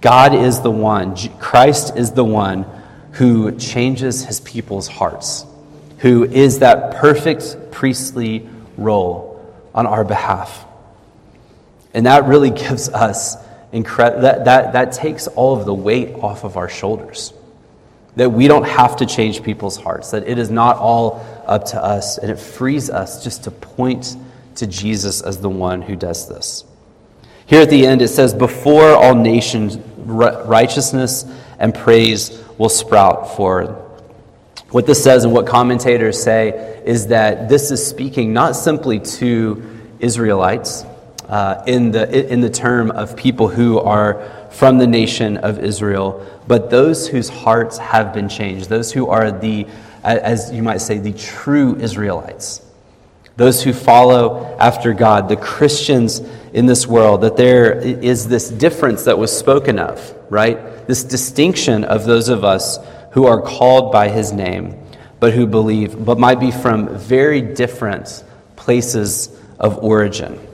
God 0.00 0.34
is 0.34 0.60
the 0.60 0.70
one, 0.70 1.16
Christ 1.38 1.96
is 1.96 2.12
the 2.12 2.24
one 2.24 2.64
who 3.12 3.50
changes 3.58 4.24
his 4.24 4.38
people's 4.40 4.86
hearts, 4.86 5.44
who 5.98 6.24
is 6.24 6.60
that 6.60 6.96
perfect 6.96 7.72
priestly 7.72 8.48
role 8.76 9.44
on 9.74 9.86
our 9.86 10.04
behalf. 10.04 10.67
And 11.94 12.06
that 12.06 12.24
really 12.24 12.50
gives 12.50 12.88
us 12.88 13.36
incredible, 13.72 14.22
that, 14.22 14.44
that, 14.44 14.72
that 14.72 14.92
takes 14.92 15.26
all 15.26 15.58
of 15.58 15.66
the 15.66 15.74
weight 15.74 16.14
off 16.16 16.44
of 16.44 16.56
our 16.56 16.68
shoulders. 16.68 17.32
That 18.16 18.30
we 18.30 18.48
don't 18.48 18.66
have 18.66 18.96
to 18.96 19.06
change 19.06 19.42
people's 19.42 19.76
hearts, 19.76 20.10
that 20.10 20.26
it 20.26 20.38
is 20.38 20.50
not 20.50 20.76
all 20.76 21.24
up 21.46 21.66
to 21.66 21.82
us, 21.82 22.18
and 22.18 22.30
it 22.30 22.38
frees 22.38 22.90
us 22.90 23.22
just 23.22 23.44
to 23.44 23.50
point 23.50 24.16
to 24.56 24.66
Jesus 24.66 25.20
as 25.20 25.40
the 25.40 25.48
one 25.50 25.82
who 25.82 25.94
does 25.96 26.28
this. 26.28 26.64
Here 27.46 27.62
at 27.62 27.70
the 27.70 27.86
end, 27.86 28.02
it 28.02 28.08
says, 28.08 28.34
Before 28.34 28.90
all 28.90 29.14
nations, 29.14 29.78
righteousness 29.96 31.24
and 31.58 31.74
praise 31.74 32.42
will 32.58 32.68
sprout 32.68 33.36
forward. 33.36 33.74
What 34.70 34.86
this 34.86 35.02
says 35.02 35.24
and 35.24 35.32
what 35.32 35.46
commentators 35.46 36.22
say 36.22 36.82
is 36.84 37.06
that 37.06 37.48
this 37.48 37.70
is 37.70 37.86
speaking 37.86 38.34
not 38.34 38.54
simply 38.54 39.00
to 39.00 39.62
Israelites, 39.98 40.84
uh, 41.28 41.62
in, 41.66 41.90
the, 41.90 42.32
in 42.32 42.40
the 42.40 42.50
term 42.50 42.90
of 42.90 43.16
people 43.16 43.48
who 43.48 43.78
are 43.78 44.22
from 44.50 44.78
the 44.78 44.86
nation 44.86 45.36
of 45.36 45.58
Israel, 45.58 46.26
but 46.46 46.70
those 46.70 47.06
whose 47.06 47.28
hearts 47.28 47.78
have 47.78 48.14
been 48.14 48.28
changed, 48.28 48.68
those 48.68 48.92
who 48.92 49.08
are 49.08 49.30
the, 49.30 49.66
as 50.02 50.50
you 50.52 50.62
might 50.62 50.78
say, 50.78 50.98
the 50.98 51.12
true 51.12 51.76
Israelites, 51.76 52.62
those 53.36 53.62
who 53.62 53.72
follow 53.72 54.56
after 54.58 54.94
God, 54.94 55.28
the 55.28 55.36
Christians 55.36 56.20
in 56.54 56.66
this 56.66 56.86
world, 56.86 57.20
that 57.20 57.36
there 57.36 57.78
is 57.78 58.26
this 58.26 58.48
difference 58.48 59.04
that 59.04 59.18
was 59.18 59.36
spoken 59.36 59.78
of, 59.78 60.14
right? 60.30 60.86
This 60.86 61.04
distinction 61.04 61.84
of 61.84 62.04
those 62.04 62.30
of 62.30 62.42
us 62.42 62.78
who 63.12 63.26
are 63.26 63.42
called 63.42 63.92
by 63.92 64.08
his 64.08 64.32
name, 64.32 64.82
but 65.20 65.34
who 65.34 65.46
believe, 65.46 66.04
but 66.04 66.18
might 66.18 66.40
be 66.40 66.50
from 66.50 66.96
very 66.96 67.42
different 67.42 68.24
places 68.56 69.28
of 69.58 69.84
origin 69.84 70.47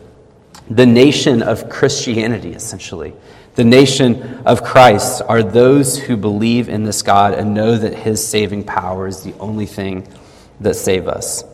the 0.68 0.86
nation 0.86 1.42
of 1.42 1.68
Christianity, 1.68 2.52
essentially. 2.52 3.14
The 3.54 3.64
nation 3.64 4.42
of 4.44 4.64
Christ 4.64 5.22
are 5.28 5.42
those 5.42 5.98
who 5.98 6.16
believe 6.16 6.68
in 6.68 6.84
this 6.84 7.02
God 7.02 7.34
and 7.34 7.54
know 7.54 7.76
that 7.76 7.94
his 7.94 8.26
saving 8.26 8.64
power 8.64 9.06
is 9.06 9.22
the 9.22 9.34
only 9.38 9.66
thing 9.66 10.08
that 10.60 10.74
save 10.74 11.06
us. 11.06 11.44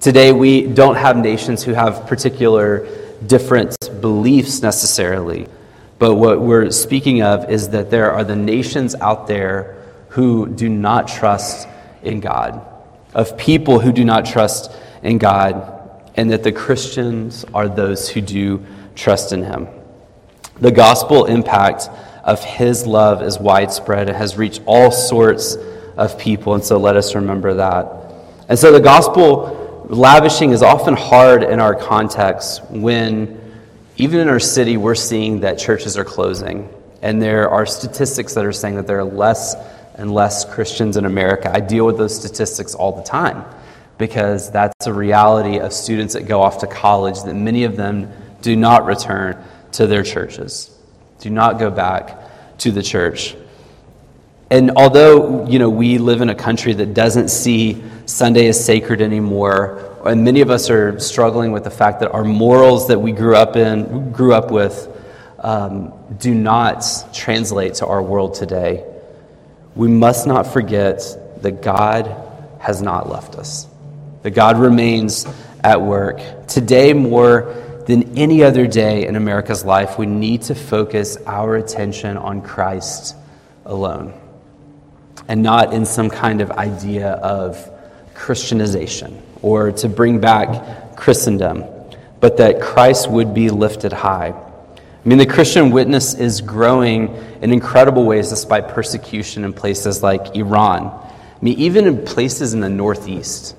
Today, 0.00 0.32
we 0.32 0.66
don't 0.66 0.96
have 0.96 1.16
nations 1.16 1.62
who 1.62 1.72
have 1.72 2.06
particular 2.06 2.88
different 3.26 3.76
beliefs 4.00 4.62
necessarily, 4.62 5.46
but 5.98 6.14
what 6.14 6.40
we're 6.40 6.70
speaking 6.70 7.22
of 7.22 7.50
is 7.50 7.70
that 7.70 7.90
there 7.90 8.12
are 8.12 8.24
the 8.24 8.36
nations 8.36 8.94
out 8.96 9.26
there 9.26 9.76
who 10.10 10.48
do 10.48 10.68
not 10.68 11.08
trust 11.08 11.68
in 12.02 12.20
God, 12.20 12.60
of 13.14 13.38
people 13.38 13.78
who 13.78 13.92
do 13.92 14.04
not 14.04 14.26
trust 14.26 14.70
in 15.02 15.18
God 15.18 15.75
and 16.16 16.30
that 16.30 16.42
the 16.42 16.52
Christians 16.52 17.44
are 17.52 17.68
those 17.68 18.08
who 18.08 18.20
do 18.20 18.64
trust 18.94 19.32
in 19.32 19.42
him. 19.42 19.68
The 20.60 20.70
gospel 20.70 21.26
impact 21.26 21.90
of 22.24 22.42
his 22.42 22.86
love 22.86 23.22
is 23.22 23.38
widespread 23.38 24.08
and 24.08 24.16
has 24.16 24.36
reached 24.36 24.62
all 24.66 24.90
sorts 24.90 25.56
of 25.96 26.18
people, 26.18 26.54
and 26.54 26.64
so 26.64 26.78
let 26.78 26.96
us 26.96 27.14
remember 27.14 27.54
that. 27.54 27.86
And 28.48 28.58
so 28.58 28.72
the 28.72 28.80
gospel 28.80 29.86
lavishing 29.88 30.50
is 30.50 30.62
often 30.62 30.94
hard 30.94 31.42
in 31.42 31.60
our 31.60 31.74
context 31.74 32.64
when, 32.70 33.40
even 33.96 34.20
in 34.20 34.28
our 34.28 34.40
city, 34.40 34.76
we're 34.76 34.94
seeing 34.94 35.40
that 35.40 35.58
churches 35.58 35.96
are 35.96 36.04
closing. 36.04 36.68
And 37.02 37.20
there 37.20 37.50
are 37.50 37.66
statistics 37.66 38.34
that 38.34 38.44
are 38.44 38.52
saying 38.52 38.76
that 38.76 38.86
there 38.86 38.98
are 38.98 39.04
less 39.04 39.54
and 39.94 40.12
less 40.12 40.44
Christians 40.44 40.96
in 40.96 41.04
America. 41.04 41.50
I 41.54 41.60
deal 41.60 41.86
with 41.86 41.98
those 41.98 42.16
statistics 42.16 42.74
all 42.74 42.92
the 42.92 43.02
time 43.02 43.44
because 43.98 44.50
that's 44.50 44.86
a 44.86 44.92
reality 44.92 45.58
of 45.58 45.72
students 45.72 46.14
that 46.14 46.26
go 46.26 46.42
off 46.42 46.58
to 46.58 46.66
college 46.66 47.22
that 47.22 47.34
many 47.34 47.64
of 47.64 47.76
them 47.76 48.10
do 48.42 48.56
not 48.56 48.84
return 48.84 49.42
to 49.72 49.86
their 49.86 50.02
churches, 50.02 50.76
do 51.20 51.30
not 51.30 51.58
go 51.58 51.70
back 51.70 52.58
to 52.58 52.70
the 52.70 52.82
church. 52.82 53.34
And 54.50 54.72
although, 54.76 55.46
you 55.46 55.58
know, 55.58 55.70
we 55.70 55.98
live 55.98 56.20
in 56.20 56.28
a 56.28 56.34
country 56.34 56.72
that 56.74 56.94
doesn't 56.94 57.28
see 57.28 57.82
Sunday 58.06 58.46
as 58.46 58.62
sacred 58.64 59.00
anymore, 59.00 59.98
and 60.04 60.24
many 60.24 60.40
of 60.40 60.50
us 60.50 60.70
are 60.70 61.00
struggling 61.00 61.50
with 61.50 61.64
the 61.64 61.70
fact 61.70 62.00
that 62.00 62.12
our 62.12 62.22
morals 62.22 62.88
that 62.88 63.00
we 63.00 63.10
grew 63.10 63.34
up 63.34 63.56
in, 63.56 64.12
grew 64.12 64.32
up 64.32 64.52
with, 64.52 64.88
um, 65.40 65.92
do 66.18 66.32
not 66.32 66.84
translate 67.12 67.74
to 67.74 67.86
our 67.86 68.02
world 68.02 68.34
today, 68.34 68.84
we 69.74 69.88
must 69.88 70.26
not 70.26 70.46
forget 70.46 71.02
that 71.42 71.60
God 71.60 72.14
has 72.60 72.80
not 72.80 73.08
left 73.08 73.34
us 73.34 73.66
that 74.26 74.32
God 74.32 74.58
remains 74.58 75.24
at 75.62 75.80
work. 75.80 76.48
Today, 76.48 76.92
more 76.92 77.54
than 77.86 78.18
any 78.18 78.42
other 78.42 78.66
day 78.66 79.06
in 79.06 79.14
America's 79.14 79.64
life, 79.64 80.00
we 80.00 80.06
need 80.06 80.42
to 80.42 80.54
focus 80.56 81.16
our 81.28 81.54
attention 81.54 82.16
on 82.16 82.42
Christ 82.42 83.14
alone 83.64 84.12
and 85.28 85.44
not 85.44 85.72
in 85.72 85.86
some 85.86 86.10
kind 86.10 86.40
of 86.40 86.50
idea 86.50 87.10
of 87.10 87.70
Christianization 88.14 89.22
or 89.42 89.70
to 89.70 89.88
bring 89.88 90.18
back 90.18 90.96
Christendom, 90.96 91.64
but 92.18 92.38
that 92.38 92.60
Christ 92.60 93.08
would 93.08 93.32
be 93.32 93.48
lifted 93.48 93.92
high. 93.92 94.30
I 94.30 95.08
mean, 95.08 95.18
the 95.18 95.26
Christian 95.26 95.70
witness 95.70 96.14
is 96.14 96.40
growing 96.40 97.14
in 97.42 97.52
incredible 97.52 98.04
ways 98.04 98.30
despite 98.30 98.66
persecution 98.70 99.44
in 99.44 99.52
places 99.52 100.02
like 100.02 100.34
Iran. 100.34 100.86
I 100.88 101.38
mean, 101.40 101.56
even 101.60 101.86
in 101.86 102.04
places 102.04 102.54
in 102.54 102.60
the 102.60 102.68
Northeast 102.68 103.54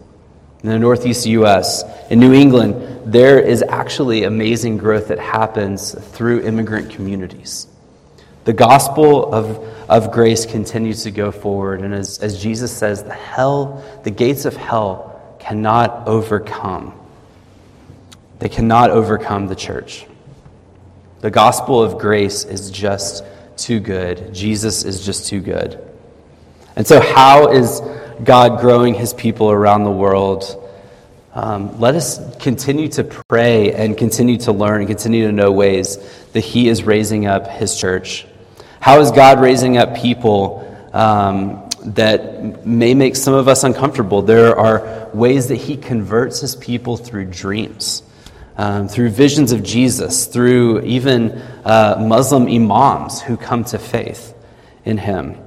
in 0.68 0.74
the 0.74 0.80
Northeast 0.80 1.26
U.S., 1.28 1.86
in 2.10 2.20
New 2.20 2.34
England, 2.34 3.14
there 3.14 3.40
is 3.40 3.64
actually 3.70 4.26
amazing 4.26 4.78
growth 4.78 5.08
that 5.08 5.18
happens 5.18 5.98
through 6.12 6.42
immigrant 6.42 6.90
communities. 6.90 7.68
The 8.44 8.52
gospel 8.52 9.34
of, 9.34 9.64
of 9.90 10.12
grace 10.12 10.46
continues 10.46 11.04
to 11.04 11.12
go 11.12 11.32
forward, 11.32 11.80
and 11.80 11.94
as, 11.94 12.20
as 12.20 12.44
Jesus 12.44 12.70
says, 12.76 13.02
the 13.02 13.14
hell, 13.14 13.82
the 14.04 14.12
gates 14.12 14.44
of 14.44 14.58
hell 14.58 15.38
cannot 15.40 16.06
overcome. 16.06 16.94
They 18.40 18.50
cannot 18.50 18.90
overcome 18.90 19.48
the 19.48 19.56
church. 19.56 20.06
The 21.22 21.32
gospel 21.32 21.82
of 21.82 21.98
grace 21.98 22.44
is 22.44 22.72
just 22.72 23.24
too 23.56 23.80
good. 23.80 24.34
Jesus 24.34 24.84
is 24.84 25.06
just 25.06 25.30
too 25.30 25.40
good. 25.40 25.82
And 26.76 26.86
so, 26.86 27.00
how 27.00 27.54
is 27.54 27.82
God 28.24 28.60
growing 28.60 28.94
his 28.94 29.14
people 29.14 29.52
around 29.52 29.84
the 29.84 29.92
world? 29.92 30.64
Um, 31.34 31.80
let 31.80 31.96
us 31.96 32.20
continue 32.38 32.88
to 32.90 33.04
pray 33.04 33.74
and 33.74 33.98
continue 33.98 34.38
to 34.40 34.52
learn 34.52 34.82
and 34.82 34.88
continue 34.88 35.28
to 35.28 35.32
know 35.32 35.52
ways 35.52 35.98
that 36.34 36.42
he 36.42 36.68
is 36.68 36.84
raising 36.84 37.28
up 37.28 37.48
his 37.48 37.80
church. 37.80 38.26
How 38.80 39.00
is 39.00 39.12
God 39.12 39.40
raising 39.40 39.78
up 39.78 39.96
people 39.96 40.64
um, 40.94 41.70
that 41.86 42.66
may 42.66 42.94
make 42.94 43.16
some 43.16 43.34
of 43.34 43.48
us 43.48 43.64
uncomfortable? 43.64 44.22
There 44.22 44.58
are 44.58 45.10
ways 45.14 45.48
that 45.50 45.56
he 45.56 45.78
converts 45.78 46.42
his 46.42 46.56
people 46.56 46.98
through 46.98 47.26
dreams 47.26 48.04
um, 48.58 48.88
through 48.88 49.10
visions 49.10 49.52
of 49.52 49.64
Jesus, 49.64 50.26
through 50.26 50.82
even 50.82 51.32
uh, 51.64 51.98
Muslim 52.00 52.48
imams 52.48 53.22
who 53.22 53.38
come 53.38 53.64
to 53.66 53.78
faith 53.78 54.34
in 54.84 54.98
him. 54.98 55.38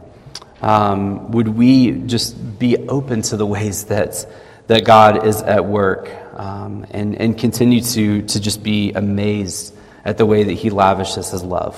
Um, 0.63 1.33
would 1.33 1.49
we 1.49 1.93
just 1.93 2.59
be 2.59 2.77
open 2.77 3.23
to 3.23 3.37
the 3.37 3.47
ways 3.47 3.85
that, 3.85 4.27
that 4.67 4.85
God 4.85 5.27
is 5.27 5.41
at 5.43 5.65
work 5.65 6.11
um, 6.35 6.87
and, 6.91 7.17
and 7.17 7.39
continue 7.39 7.81
to, 7.81 8.23
to 8.23 8.41
just 8.41 8.63
be 8.63 8.93
amazed 8.93 9.75
at 10.05 10.19
the 10.19 10.27
way 10.27 10.45
that 10.45 10.53
he 10.53 10.71
lavishes 10.71 11.31
his 11.31 11.43
love? 11.43 11.77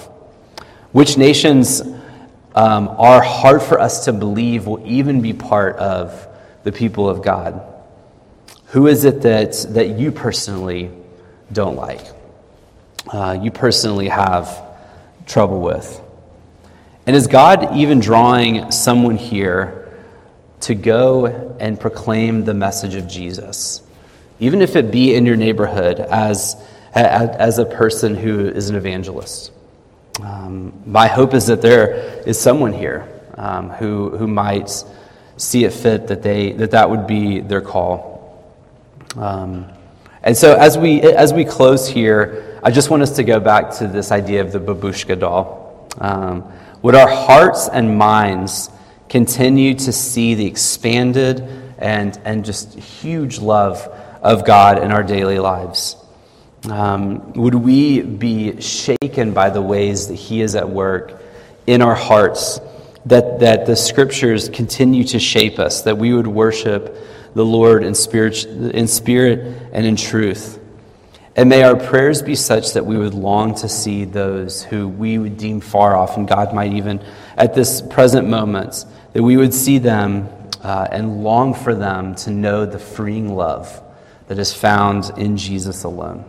Which 0.91 1.17
nations 1.17 1.81
um, 2.55 2.89
are 2.89 3.23
hard 3.23 3.63
for 3.63 3.81
us 3.81 4.07
to 4.07 4.13
believe 4.13 4.67
will 4.67 4.87
even 4.87 5.23
be 5.23 5.33
part 5.33 5.77
of 5.77 6.29
the 6.65 6.73
people 6.73 7.09
of 7.09 7.23
God? 7.23 7.63
Who 8.67 8.87
is 8.89 9.05
it 9.05 9.23
that, 9.23 9.53
that 9.71 9.99
you 9.99 10.13
personally 10.13 10.91
don't 11.53 11.77
like, 11.77 12.01
uh, 13.13 13.39
you 13.41 13.51
personally 13.51 14.09
have 14.09 14.63
trouble 15.27 15.61
with. 15.61 16.01
And 17.07 17.17
is 17.17 17.27
God 17.27 17.77
even 17.77 17.99
drawing 17.99 18.71
someone 18.71 19.17
here 19.17 19.93
to 20.61 20.75
go 20.75 21.27
and 21.59 21.79
proclaim 21.79 22.45
the 22.45 22.55
message 22.55 22.95
of 22.95 23.09
Jesus? 23.09 23.83
Even 24.39 24.63
if 24.63 24.77
it 24.77 24.93
be 24.93 25.15
in 25.15 25.27
your 25.27 25.37
neighborhood 25.37 25.99
as, 25.99 26.57
as 26.95 27.59
a 27.59 27.65
person 27.65 28.15
who 28.15 28.47
is 28.47 28.71
an 28.71 28.77
evangelist. 28.77 29.51
Um, 30.23 30.73
my 30.87 31.09
hope 31.09 31.35
is 31.35 31.47
that 31.47 31.63
there 31.63 32.23
is 32.27 32.39
someone 32.39 32.73
here 32.73 33.09
um, 33.37 33.71
who, 33.71 34.17
who 34.17 34.29
might 34.29 34.71
see 35.37 35.65
it 35.65 35.73
fit 35.73 36.07
that, 36.09 36.23
they, 36.23 36.53
that 36.53 36.71
that 36.71 36.89
would 36.89 37.07
be 37.07 37.41
their 37.41 37.63
call. 37.63 38.45
Um, 39.17 39.67
and 40.23 40.37
so 40.37 40.55
as 40.55 40.79
we, 40.79 41.01
as 41.03 41.33
we 41.33 41.45
close 41.45 41.89
here, 41.89 42.61
I 42.63 42.71
just 42.71 42.91
want 42.91 43.03
us 43.03 43.17
to 43.17 43.25
go 43.25 43.41
back 43.41 43.73
to 43.79 43.89
this 43.89 44.13
idea 44.13 44.41
of 44.41 44.53
the 44.53 44.61
babushka 44.61 45.19
doll. 45.19 45.89
Um, 45.99 46.53
would 46.83 46.95
our 46.95 47.09
hearts 47.09 47.69
and 47.69 47.97
minds 47.97 48.69
continue 49.09 49.75
to 49.75 49.93
see 49.93 50.35
the 50.35 50.47
expanded 50.47 51.41
and, 51.79 52.19
and 52.25 52.45
just 52.45 52.75
huge 52.75 53.39
love 53.39 53.79
of 54.23 54.45
God 54.45 54.83
in 54.83 54.93
our 54.93 55.03
daily 55.03 55.39
lives? 55.39 55.97
Um, 56.69 57.33
would 57.33 57.55
we 57.55 58.03
be 58.03 58.61
shaken 58.61 59.33
by 59.33 59.51
the 59.51 59.63
ways 59.63 60.09
that 60.09 60.15
He 60.15 60.43
is 60.43 60.55
at 60.55 60.69
work 60.69 61.21
in 61.67 61.83
our 61.83 61.95
hearts, 61.95 62.61
that, 63.07 63.41
that 63.41 63.67
the 63.67 63.77
scriptures 63.77 64.49
continue 64.49 65.05
to 65.05 65.19
shape 65.19 65.59
us, 65.59 65.83
that 65.83 65.99
we 65.99 66.13
would 66.13 66.27
worship 66.27 66.97
the 67.35 67.45
Lord 67.45 67.83
in 67.83 67.95
spirit, 67.95 68.45
in 68.45 68.87
spirit 68.87 69.63
and 69.73 69.87
in 69.87 69.97
truth. 69.97 70.62
And 71.35 71.49
may 71.49 71.63
our 71.63 71.77
prayers 71.77 72.21
be 72.21 72.35
such 72.35 72.75
that 72.75 72.85
we 72.85 72.99
would 72.99 73.15
long 73.15 73.55
to 73.57 73.69
see 73.69 74.05
those 74.05 74.63
who 74.63 74.87
we 74.87 75.17
would 75.17 75.39
deem 75.39 75.61
far 75.61 75.97
off, 75.97 76.19
and 76.19 76.29
God 76.29 76.55
might 76.55 76.75
even, 76.75 77.03
at 77.39 77.55
this 77.55 77.81
present 77.81 78.29
moment, 78.29 78.85
that 79.15 79.23
we 79.23 79.39
would 79.39 79.55
see 79.55 79.79
them 79.79 80.29
uh, 80.63 80.89
and 80.91 81.25
long 81.25 81.55
for 81.55 81.75
them 81.75 82.15
to 82.17 82.31
know 82.31 82.67
the 82.67 82.79
freeing 82.79 83.35
love 83.35 83.83
that 84.29 84.39
is 84.39 84.53
found 84.53 85.11
in 85.17 85.39
Jesus 85.39 85.85
alone. 85.85 86.25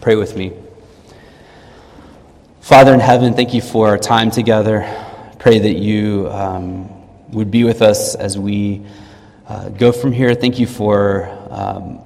Pray 0.00 0.14
with 0.14 0.36
me. 0.36 0.52
Father 2.60 2.94
in 2.94 3.00
heaven, 3.00 3.34
thank 3.34 3.52
you 3.52 3.60
for 3.60 3.88
our 3.88 3.98
time 3.98 4.30
together. 4.30 4.82
Pray 5.40 5.58
that 5.58 5.74
you 5.74 6.28
um, 6.30 6.88
would 7.32 7.50
be 7.50 7.64
with 7.64 7.82
us 7.82 8.14
as 8.14 8.38
we 8.38 8.86
uh, 9.48 9.68
go 9.70 9.90
from 9.90 10.12
here. 10.12 10.34
Thank 10.34 10.60
you 10.60 10.66
for 10.68 11.26
um, 11.50 12.00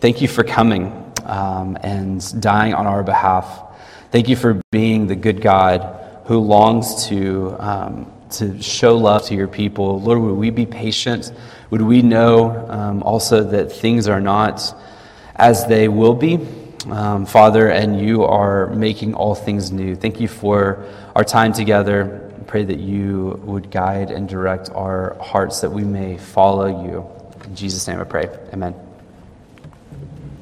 thank 0.00 0.20
you 0.20 0.28
for 0.28 0.44
coming 0.44 1.12
um, 1.24 1.76
and 1.82 2.40
dying 2.40 2.74
on 2.74 2.86
our 2.86 3.02
behalf. 3.02 3.62
Thank 4.10 4.28
you 4.28 4.36
for 4.36 4.60
being 4.70 5.06
the 5.06 5.16
good 5.16 5.40
God 5.40 6.22
who 6.26 6.38
longs 6.38 7.06
to 7.06 7.56
um, 7.58 8.12
to 8.30 8.60
show 8.60 8.96
love 8.96 9.24
to 9.24 9.34
your 9.34 9.48
people. 9.48 10.00
Lord, 10.00 10.20
would 10.20 10.34
we 10.34 10.50
be 10.50 10.66
patient? 10.66 11.32
Would 11.70 11.80
we 11.80 12.02
know 12.02 12.68
um, 12.68 13.02
also 13.02 13.42
that 13.42 13.72
things 13.72 14.06
are 14.06 14.20
not 14.20 14.74
as 15.36 15.66
they 15.66 15.88
will 15.88 16.14
be? 16.14 16.46
Um, 16.90 17.26
Father, 17.26 17.68
and 17.68 18.00
you 18.00 18.24
are 18.24 18.66
making 18.68 19.14
all 19.14 19.34
things 19.34 19.72
new. 19.72 19.96
Thank 19.96 20.20
you 20.20 20.28
for 20.28 20.86
our 21.16 21.24
time 21.24 21.52
together 21.52 22.28
pray 22.48 22.64
that 22.64 22.78
you 22.78 23.40
would 23.44 23.70
guide 23.70 24.10
and 24.10 24.28
direct 24.28 24.70
our 24.70 25.16
hearts 25.20 25.60
that 25.60 25.70
we 25.70 25.84
may 25.84 26.16
follow 26.16 26.82
you. 26.82 27.06
In 27.44 27.54
Jesus' 27.54 27.86
name 27.86 28.00
I 28.00 28.04
pray. 28.04 28.28
Amen. 28.52 28.87